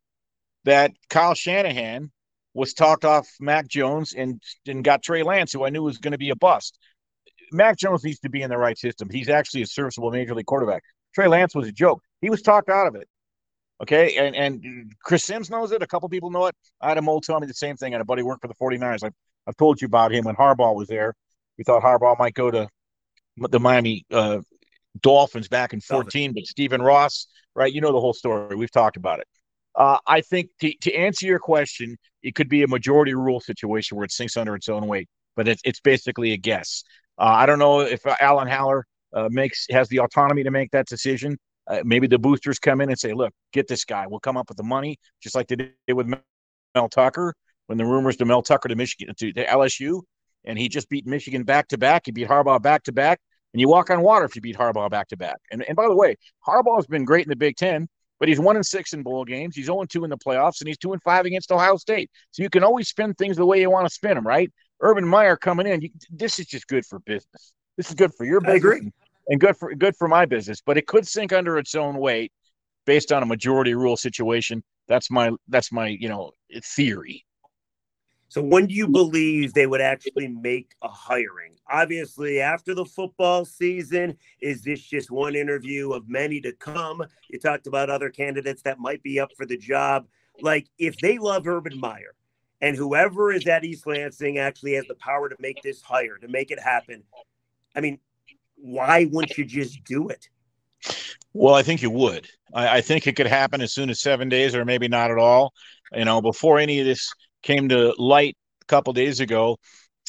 that 0.64 0.92
Kyle 1.08 1.34
Shanahan 1.34 2.10
was 2.54 2.74
talked 2.74 3.04
off 3.04 3.28
Mac 3.40 3.68
Jones 3.68 4.14
and 4.14 4.42
and 4.66 4.82
got 4.82 5.02
Trey 5.02 5.22
Lance, 5.22 5.52
who 5.52 5.64
I 5.64 5.70
knew 5.70 5.82
was 5.82 5.98
going 5.98 6.12
to 6.12 6.18
be 6.18 6.30
a 6.30 6.36
bust. 6.36 6.76
Mac 7.52 7.78
Jones 7.78 8.04
needs 8.04 8.20
to 8.20 8.30
be 8.30 8.42
in 8.42 8.50
the 8.50 8.58
right 8.58 8.78
system. 8.78 9.08
He's 9.10 9.28
actually 9.28 9.62
a 9.62 9.66
serviceable 9.66 10.10
major 10.10 10.34
league 10.34 10.46
quarterback. 10.46 10.82
Trey 11.14 11.28
Lance 11.28 11.54
was 11.54 11.68
a 11.68 11.72
joke. 11.72 12.02
He 12.20 12.30
was 12.30 12.42
talked 12.42 12.68
out 12.68 12.86
of 12.86 12.94
it. 12.94 13.08
Okay. 13.82 14.16
And 14.16 14.34
and 14.34 14.92
Chris 15.02 15.24
Sims 15.24 15.50
knows 15.50 15.72
it. 15.72 15.82
A 15.82 15.86
couple 15.86 16.08
people 16.08 16.30
know 16.30 16.46
it. 16.46 16.54
I 16.80 16.88
had 16.88 16.98
a 16.98 17.02
mole 17.02 17.20
tell 17.20 17.38
me 17.40 17.46
the 17.46 17.54
same 17.54 17.76
thing. 17.76 17.94
And 17.94 18.02
a 18.02 18.04
buddy 18.04 18.22
worked 18.22 18.42
for 18.42 18.48
the 18.48 18.54
49ers. 18.54 19.04
I've, 19.04 19.12
I've 19.46 19.56
told 19.56 19.80
you 19.80 19.86
about 19.86 20.12
him 20.12 20.24
when 20.24 20.34
Harbaugh 20.36 20.74
was 20.74 20.88
there. 20.88 21.14
We 21.56 21.64
thought 21.64 21.82
Harbaugh 21.82 22.18
might 22.18 22.34
go 22.34 22.50
to 22.50 22.68
the 23.36 23.60
Miami 23.60 24.04
uh, 24.12 24.40
Dolphins 25.00 25.48
back 25.48 25.72
in 25.72 25.80
14, 25.80 26.34
but 26.34 26.44
Stephen 26.44 26.82
Ross, 26.82 27.28
right? 27.54 27.72
You 27.72 27.80
know 27.80 27.92
the 27.92 28.00
whole 28.00 28.12
story. 28.14 28.56
We've 28.56 28.70
talked 28.70 28.96
about 28.96 29.20
it. 29.20 29.26
Uh, 29.74 29.98
I 30.06 30.22
think 30.22 30.50
to, 30.60 30.72
to 30.82 30.92
answer 30.92 31.26
your 31.26 31.38
question, 31.38 31.96
it 32.22 32.34
could 32.34 32.48
be 32.48 32.64
a 32.64 32.68
majority 32.68 33.14
rule 33.14 33.40
situation 33.40 33.96
where 33.96 34.04
it 34.04 34.12
sinks 34.12 34.36
under 34.36 34.56
its 34.56 34.68
own 34.68 34.86
weight. 34.88 35.08
but 35.36 35.46
it's 35.46 35.62
it's 35.64 35.80
basically 35.80 36.32
a 36.32 36.36
guess. 36.36 36.82
Uh, 37.18 37.24
I 37.24 37.46
don't 37.46 37.58
know 37.58 37.80
if 37.80 38.00
Alan 38.20 38.48
Haller 38.48 38.86
uh, 39.12 39.28
makes 39.30 39.66
has 39.70 39.88
the 39.88 40.00
autonomy 40.00 40.44
to 40.44 40.50
make 40.50 40.70
that 40.70 40.86
decision. 40.86 41.36
Uh, 41.66 41.80
maybe 41.84 42.06
the 42.06 42.18
boosters 42.18 42.58
come 42.58 42.80
in 42.80 42.88
and 42.88 42.98
say, 42.98 43.12
"Look, 43.12 43.32
get 43.52 43.68
this 43.68 43.84
guy. 43.84 44.06
We'll 44.06 44.20
come 44.20 44.36
up 44.36 44.48
with 44.48 44.56
the 44.56 44.62
money, 44.62 44.98
just 45.22 45.34
like 45.34 45.48
they 45.48 45.56
did 45.56 45.72
with 45.92 46.06
Mel 46.74 46.88
Tucker 46.88 47.34
when 47.66 47.78
the 47.78 47.84
rumors 47.84 48.16
to 48.16 48.24
Mel 48.24 48.42
Tucker 48.42 48.68
to 48.68 48.76
Michigan 48.76 49.14
to, 49.16 49.32
to 49.32 49.46
LSU, 49.46 50.02
and 50.44 50.58
he 50.58 50.68
just 50.68 50.88
beat 50.88 51.06
Michigan 51.06 51.42
back 51.44 51.68
to 51.68 51.78
back. 51.78 52.02
He 52.06 52.12
beat 52.12 52.28
Harbaugh 52.28 52.62
back 52.62 52.84
to 52.84 52.92
back, 52.92 53.20
and 53.52 53.60
you 53.60 53.68
walk 53.68 53.90
on 53.90 54.02
water 54.02 54.24
if 54.24 54.34
you 54.36 54.42
beat 54.42 54.56
Harbaugh 54.56 54.90
back 54.90 55.08
to 55.08 55.16
back. 55.16 55.36
And 55.50 55.62
and 55.64 55.76
by 55.76 55.88
the 55.88 55.96
way, 55.96 56.16
Harbaugh 56.46 56.76
has 56.76 56.86
been 56.86 57.04
great 57.04 57.26
in 57.26 57.30
the 57.30 57.36
Big 57.36 57.56
Ten, 57.56 57.88
but 58.18 58.28
he's 58.28 58.40
one 58.40 58.56
and 58.56 58.66
six 58.66 58.92
in 58.92 59.02
bowl 59.02 59.24
games. 59.24 59.56
He's 59.56 59.66
0 59.66 59.84
2 59.84 60.04
in 60.04 60.10
the 60.10 60.18
playoffs, 60.18 60.60
and 60.60 60.68
he's 60.68 60.78
two 60.78 60.92
and 60.92 61.02
five 61.02 61.26
against 61.26 61.52
Ohio 61.52 61.76
State. 61.76 62.10
So 62.30 62.42
you 62.42 62.50
can 62.50 62.64
always 62.64 62.88
spin 62.88 63.14
things 63.14 63.36
the 63.36 63.46
way 63.46 63.60
you 63.60 63.70
want 63.70 63.86
to 63.86 63.92
spin 63.92 64.14
them, 64.14 64.26
right? 64.26 64.50
Urban 64.80 65.06
Meyer 65.06 65.36
coming 65.36 65.66
in, 65.66 65.80
you, 65.80 65.90
this 66.10 66.38
is 66.38 66.46
just 66.46 66.66
good 66.68 66.86
for 66.86 67.00
business. 67.00 67.52
This 67.76 67.88
is 67.88 67.94
good 67.94 68.14
for 68.14 68.24
your 68.24 68.40
business 68.40 68.80
and, 68.80 68.92
and 69.28 69.40
good 69.40 69.56
for 69.56 69.74
good 69.74 69.96
for 69.96 70.08
my 70.08 70.26
business. 70.26 70.60
But 70.64 70.76
it 70.76 70.86
could 70.86 71.06
sink 71.06 71.32
under 71.32 71.58
its 71.58 71.74
own 71.74 71.96
weight 71.96 72.32
based 72.86 73.12
on 73.12 73.22
a 73.22 73.26
majority 73.26 73.74
rule 73.74 73.96
situation. 73.96 74.62
That's 74.88 75.10
my 75.10 75.30
that's 75.48 75.72
my 75.72 75.88
you 75.88 76.08
know 76.08 76.32
theory. 76.62 77.24
So 78.30 78.42
when 78.42 78.66
do 78.66 78.74
you 78.74 78.88
believe 78.88 79.54
they 79.54 79.66
would 79.66 79.80
actually 79.80 80.28
make 80.28 80.72
a 80.82 80.88
hiring? 80.88 81.54
Obviously, 81.70 82.40
after 82.40 82.74
the 82.74 82.84
football 82.84 83.46
season, 83.46 84.18
is 84.42 84.62
this 84.62 84.82
just 84.82 85.10
one 85.10 85.34
interview 85.34 85.92
of 85.92 86.08
many 86.08 86.38
to 86.42 86.52
come? 86.52 87.02
You 87.30 87.38
talked 87.38 87.66
about 87.66 87.88
other 87.88 88.10
candidates 88.10 88.60
that 88.62 88.78
might 88.78 89.02
be 89.02 89.18
up 89.18 89.30
for 89.34 89.46
the 89.46 89.56
job. 89.56 90.06
Like 90.42 90.68
if 90.78 90.98
they 90.98 91.16
love 91.16 91.46
Urban 91.46 91.80
Meyer 91.80 92.14
and 92.60 92.76
whoever 92.76 93.32
is 93.32 93.46
at 93.46 93.64
East 93.64 93.86
Lansing 93.86 94.38
actually 94.38 94.74
has 94.74 94.86
the 94.86 94.94
power 94.94 95.28
to 95.28 95.36
make 95.38 95.62
this 95.62 95.80
hire, 95.82 96.16
to 96.18 96.28
make 96.28 96.50
it 96.50 96.60
happen. 96.60 97.02
I 97.74 97.80
mean, 97.80 97.98
why 98.56 99.06
wouldn't 99.10 99.38
you 99.38 99.44
just 99.44 99.84
do 99.84 100.08
it? 100.08 100.28
Well, 101.32 101.54
I 101.54 101.62
think 101.62 101.82
you 101.82 101.90
would. 101.90 102.28
I, 102.52 102.78
I 102.78 102.80
think 102.80 103.06
it 103.06 103.16
could 103.16 103.26
happen 103.26 103.60
as 103.60 103.72
soon 103.72 103.90
as 103.90 104.00
seven 104.00 104.28
days 104.28 104.54
or 104.54 104.64
maybe 104.64 104.88
not 104.88 105.10
at 105.10 105.18
all. 105.18 105.52
You 105.92 106.04
know, 106.04 106.20
before 106.20 106.58
any 106.58 106.80
of 106.80 106.86
this 106.86 107.12
came 107.42 107.68
to 107.68 107.94
light 107.98 108.36
a 108.62 108.64
couple 108.66 108.92
days 108.92 109.20
ago, 109.20 109.58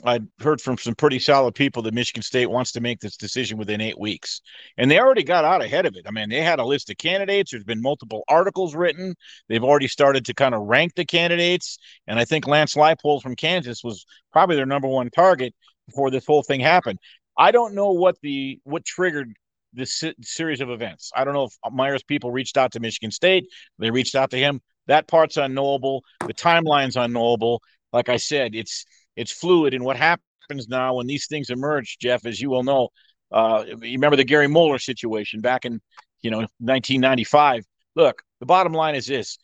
I 0.04 0.20
heard 0.40 0.62
from 0.62 0.78
some 0.78 0.96
pretty 0.96 1.20
solid 1.20 1.56
people 1.56 1.82
that 1.84 1.94
Michigan 1.94 2.22
State 2.22 2.50
wants 2.50 2.72
to 2.74 2.82
make 2.82 3.00
this 3.00 3.18
decision 3.18 3.58
within 3.58 3.82
eight 3.82 4.00
weeks. 4.00 4.42
And 4.78 4.90
they 4.90 5.00
already 5.00 5.24
got 5.24 5.46
out 5.46 5.62
ahead 5.62 5.86
of 5.86 5.96
it. 5.96 6.06
I 6.08 6.12
mean, 6.12 6.30
they 6.30 6.42
had 6.42 6.60
a 6.60 6.66
list 6.66 6.90
of 6.90 6.98
candidates. 6.98 7.52
There's 7.52 7.64
been 7.64 7.82
multiple 7.82 8.24
articles 8.28 8.76
written. 8.76 9.16
They've 9.48 9.64
already 9.64 9.88
started 9.88 10.26
to 10.26 10.34
kind 10.34 10.56
of 10.56 10.62
rank 10.62 10.96
the 10.96 11.06
candidates. 11.06 11.78
And 12.08 12.20
I 12.20 12.26
think 12.26 12.48
Lance 12.48 12.76
Leipold 12.76 13.22
from 13.22 13.36
Kansas 13.36 13.84
was 13.84 14.06
probably 14.32 14.56
their 14.56 14.66
number 14.66 14.88
one 14.88 15.10
target 15.10 15.54
before 15.88 16.12
this 16.12 16.26
whole 16.26 16.44
thing 16.44 16.62
happened. 16.62 17.00
I 17.38 17.52
don't 17.52 17.74
know 17.74 17.92
what 17.92 18.18
the 18.22 18.60
what 18.64 18.86
triggered 18.86 19.34
this 19.74 20.04
series 20.22 20.62
of 20.62 20.70
events. 20.70 21.12
I 21.16 21.24
don't 21.24 21.34
know 21.34 21.46
if 21.46 21.54
Meyer's 21.72 22.04
people 22.04 22.32
reached 22.32 22.58
out 22.58 22.72
to 22.74 22.80
Michigan 22.80 23.12
State. 23.12 23.46
They 23.78 23.92
reached 23.92 24.16
out 24.16 24.32
to 24.32 24.38
him. 24.38 24.62
That 24.88 25.08
part's 25.08 25.38
unknowable. 25.38 26.04
The 26.26 26.34
timeline's 26.34 26.96
unknowable. 26.96 27.62
Like 27.94 28.10
I 28.10 28.18
said, 28.18 28.56
it's 28.56 28.86
it's 29.20 29.34
fluid. 29.34 29.74
And 29.74 29.84
what 29.84 29.98
happens 29.98 30.70
now 30.70 30.96
when 30.96 31.06
these 31.06 31.28
things 31.28 31.50
emerge, 31.50 31.98
Jeff, 32.00 32.26
as 32.26 32.40
you 32.40 32.50
will 32.50 32.64
know, 32.64 32.88
uh, 33.32 33.66
you 33.68 33.92
remember 33.92 34.16
the 34.16 34.24
Gary 34.24 34.48
Moeller 34.48 34.80
situation 34.80 35.42
back 35.42 35.66
in 35.66 35.82
you 36.22 36.32
know 36.32 36.40
1995. 36.60 37.66
Look, 37.96 38.24
the 38.40 38.46
bottom 38.46 38.74
line 38.74 38.96
is 38.96 39.06
this: 39.06 39.38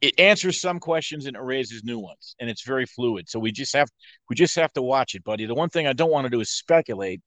it 0.00 0.18
answers 0.18 0.60
some 0.60 0.80
questions 0.80 1.26
and 1.26 1.36
it 1.36 1.42
raises 1.42 1.84
new 1.84 1.98
ones, 1.98 2.34
and 2.40 2.48
it's 2.48 2.64
very 2.64 2.86
fluid. 2.86 3.28
So 3.28 3.38
we 3.38 3.52
just 3.52 3.74
have 3.76 3.88
we 4.30 4.34
just 4.34 4.56
have 4.56 4.72
to 4.72 4.82
watch 4.82 5.14
it, 5.14 5.22
buddy. 5.22 5.44
The 5.44 5.54
one 5.54 5.68
thing 5.68 5.86
I 5.86 5.92
don't 5.92 6.10
want 6.10 6.24
to 6.24 6.30
do 6.30 6.40
is 6.40 6.50
speculate 6.50 7.20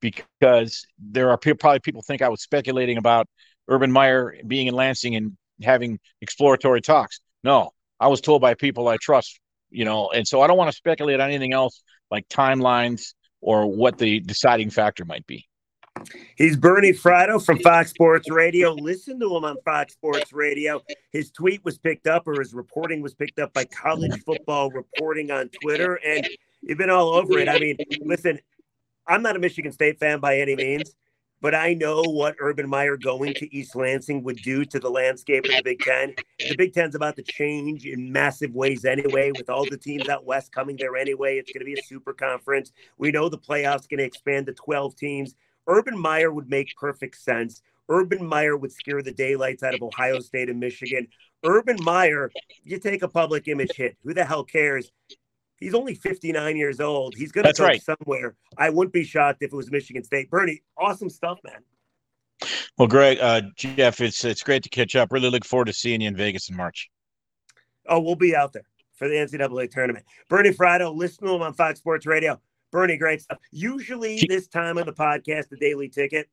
because 0.00 0.86
there 0.98 1.30
are 1.30 1.38
probably 1.38 1.80
people 1.80 2.02
think 2.02 2.20
I 2.20 2.28
was 2.28 2.42
speculating 2.42 2.98
about 2.98 3.26
Urban 3.68 3.90
Meyer 3.90 4.34
being 4.46 4.66
in 4.66 4.74
Lansing 4.74 5.16
and 5.16 5.36
having 5.62 5.98
exploratory 6.20 6.82
talks. 6.82 7.20
No, 7.42 7.70
I 7.98 8.08
was 8.08 8.20
told 8.20 8.42
by 8.42 8.52
people 8.52 8.86
I 8.86 8.98
trust, 8.98 9.40
you 9.74 9.84
know, 9.84 10.10
and 10.10 10.26
so 10.26 10.40
I 10.40 10.46
don't 10.46 10.56
want 10.56 10.70
to 10.70 10.76
speculate 10.76 11.20
on 11.20 11.28
anything 11.28 11.52
else 11.52 11.82
like 12.10 12.28
timelines 12.28 13.14
or 13.40 13.66
what 13.66 13.98
the 13.98 14.20
deciding 14.20 14.70
factor 14.70 15.04
might 15.04 15.26
be. 15.26 15.46
He's 16.36 16.56
Bernie 16.56 16.92
Fratto 16.92 17.44
from 17.44 17.58
Fox 17.60 17.90
Sports 17.90 18.30
Radio. 18.30 18.72
Listen 18.72 19.20
to 19.20 19.36
him 19.36 19.44
on 19.44 19.56
Fox 19.64 19.92
Sports 19.92 20.32
Radio. 20.32 20.80
His 21.12 21.30
tweet 21.30 21.64
was 21.64 21.78
picked 21.78 22.06
up, 22.06 22.26
or 22.26 22.40
his 22.40 22.52
reporting 22.52 23.00
was 23.00 23.14
picked 23.14 23.38
up 23.38 23.52
by 23.52 23.64
College 23.64 24.20
Football 24.24 24.70
Reporting 24.70 25.30
on 25.30 25.50
Twitter, 25.62 26.00
and 26.04 26.28
you've 26.62 26.78
been 26.78 26.90
all 26.90 27.14
over 27.14 27.38
it. 27.38 27.48
I 27.48 27.58
mean, 27.58 27.76
listen, 28.00 28.40
I'm 29.06 29.22
not 29.22 29.36
a 29.36 29.38
Michigan 29.38 29.70
State 29.72 30.00
fan 30.00 30.18
by 30.18 30.38
any 30.38 30.56
means, 30.56 30.94
but 31.44 31.54
I 31.54 31.74
know 31.74 32.00
what 32.00 32.36
Urban 32.38 32.66
Meyer 32.66 32.96
going 32.96 33.34
to 33.34 33.54
East 33.54 33.76
Lansing 33.76 34.22
would 34.22 34.38
do 34.38 34.64
to 34.64 34.78
the 34.78 34.88
landscape 34.88 35.44
of 35.44 35.50
the 35.50 35.62
Big 35.62 35.78
Ten. 35.80 36.14
The 36.38 36.56
Big 36.56 36.72
Ten's 36.72 36.94
about 36.94 37.16
to 37.16 37.22
change 37.22 37.84
in 37.84 38.10
massive 38.10 38.54
ways 38.54 38.86
anyway, 38.86 39.30
with 39.30 39.50
all 39.50 39.66
the 39.68 39.76
teams 39.76 40.08
out 40.08 40.24
west 40.24 40.52
coming 40.52 40.74
there 40.78 40.96
anyway. 40.96 41.36
It's 41.36 41.52
going 41.52 41.60
to 41.60 41.66
be 41.66 41.78
a 41.78 41.82
super 41.82 42.14
conference. 42.14 42.72
We 42.96 43.10
know 43.10 43.28
the 43.28 43.36
playoffs 43.36 43.86
going 43.86 43.98
to 43.98 44.04
expand 44.04 44.46
to 44.46 44.54
12 44.54 44.96
teams. 44.96 45.34
Urban 45.66 45.98
Meyer 45.98 46.32
would 46.32 46.48
make 46.48 46.74
perfect 46.76 47.18
sense. 47.18 47.60
Urban 47.90 48.24
Meyer 48.24 48.56
would 48.56 48.72
scare 48.72 49.02
the 49.02 49.12
daylights 49.12 49.62
out 49.62 49.74
of 49.74 49.82
Ohio 49.82 50.20
State 50.20 50.48
and 50.48 50.58
Michigan. 50.58 51.08
Urban 51.44 51.76
Meyer, 51.82 52.30
you 52.62 52.78
take 52.78 53.02
a 53.02 53.08
public 53.08 53.48
image 53.48 53.76
hit. 53.76 53.98
Who 54.02 54.14
the 54.14 54.24
hell 54.24 54.44
cares? 54.44 54.90
He's 55.60 55.74
only 55.74 55.94
59 55.94 56.56
years 56.56 56.80
old. 56.80 57.14
He's 57.16 57.32
going 57.32 57.46
to 57.46 57.52
go 57.52 57.64
right. 57.64 57.82
somewhere. 57.82 58.34
I 58.58 58.70
wouldn't 58.70 58.92
be 58.92 59.04
shocked 59.04 59.42
if 59.42 59.52
it 59.52 59.56
was 59.56 59.70
Michigan 59.70 60.02
State. 60.02 60.30
Bernie, 60.30 60.62
awesome 60.76 61.08
stuff, 61.08 61.38
man. 61.44 61.62
Well, 62.76 62.88
Greg, 62.88 63.18
uh, 63.20 63.42
Jeff, 63.56 64.00
it's 64.00 64.24
it's 64.24 64.42
great 64.42 64.62
to 64.64 64.68
catch 64.68 64.96
up. 64.96 65.12
Really 65.12 65.30
look 65.30 65.44
forward 65.44 65.66
to 65.66 65.72
seeing 65.72 66.00
you 66.00 66.08
in 66.08 66.16
Vegas 66.16 66.50
in 66.50 66.56
March. 66.56 66.90
Oh, 67.88 68.00
we'll 68.00 68.16
be 68.16 68.34
out 68.34 68.52
there 68.52 68.66
for 68.94 69.08
the 69.08 69.14
NCAA 69.14 69.70
tournament. 69.70 70.04
Bernie 70.28 70.50
Fratto, 70.50 70.94
listen 70.94 71.26
to 71.26 71.34
him 71.34 71.42
on 71.42 71.54
Fox 71.54 71.78
Sports 71.78 72.06
Radio. 72.06 72.40
Bernie, 72.72 72.96
great 72.96 73.22
stuff. 73.22 73.38
Usually, 73.52 74.20
this 74.28 74.48
time 74.48 74.78
of 74.78 74.86
the 74.86 74.92
podcast, 74.92 75.48
the 75.48 75.56
Daily 75.56 75.88
Ticket, 75.88 76.28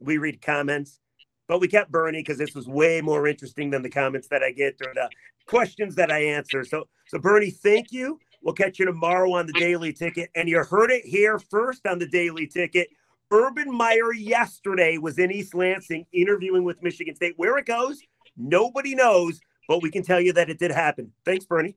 we 0.00 0.18
read 0.18 0.42
comments, 0.42 1.00
but 1.48 1.60
we 1.60 1.68
kept 1.68 1.90
Bernie 1.90 2.20
because 2.20 2.38
this 2.38 2.54
was 2.54 2.68
way 2.68 3.00
more 3.00 3.26
interesting 3.26 3.70
than 3.70 3.82
the 3.82 3.90
comments 3.90 4.28
that 4.28 4.42
I 4.42 4.52
get 4.52 4.76
or 4.86 4.92
the 4.94 5.08
questions 5.46 5.94
that 5.94 6.12
I 6.12 6.24
answer. 6.24 6.64
So, 6.64 6.86
so 7.06 7.18
Bernie, 7.18 7.50
thank 7.50 7.92
you. 7.92 8.18
We'll 8.42 8.54
catch 8.54 8.78
you 8.78 8.86
tomorrow 8.86 9.32
on 9.32 9.46
the 9.46 9.52
Daily 9.52 9.92
Ticket. 9.92 10.30
And 10.34 10.48
you 10.48 10.62
heard 10.64 10.90
it 10.90 11.04
here 11.04 11.38
first 11.38 11.86
on 11.86 11.98
the 11.98 12.06
Daily 12.06 12.46
Ticket. 12.46 12.88
Urban 13.30 13.72
Meyer 13.72 14.12
yesterday 14.12 14.98
was 14.98 15.18
in 15.18 15.30
East 15.30 15.54
Lansing 15.54 16.06
interviewing 16.12 16.64
with 16.64 16.82
Michigan 16.82 17.14
State. 17.14 17.34
Where 17.36 17.58
it 17.58 17.66
goes, 17.66 18.00
nobody 18.36 18.94
knows, 18.94 19.40
but 19.68 19.82
we 19.82 19.90
can 19.90 20.02
tell 20.02 20.20
you 20.20 20.32
that 20.32 20.50
it 20.50 20.58
did 20.58 20.72
happen. 20.72 21.12
Thanks, 21.24 21.44
Bernie. 21.44 21.76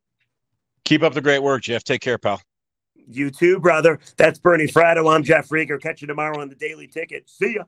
Keep 0.86 1.04
up 1.04 1.14
the 1.14 1.22
great 1.22 1.44
work, 1.44 1.62
Jeff. 1.62 1.84
Take 1.84 2.02
care, 2.02 2.18
pal. 2.18 2.42
You 2.96 3.30
too, 3.30 3.60
brother. 3.60 4.00
That's 4.18 4.40
Bernie 4.40 4.68
Fratto. 4.68 5.14
I'm 5.14 5.24
Jeff 5.24 5.50
Riger. 5.50 5.80
Catch 5.80 6.02
you 6.02 6.08
tomorrow 6.08 6.42
on 6.42 6.50
the 6.50 6.56
Daily 6.56 6.88
Ticket. 6.88 7.30
See 7.30 7.56
ya. 7.56 7.62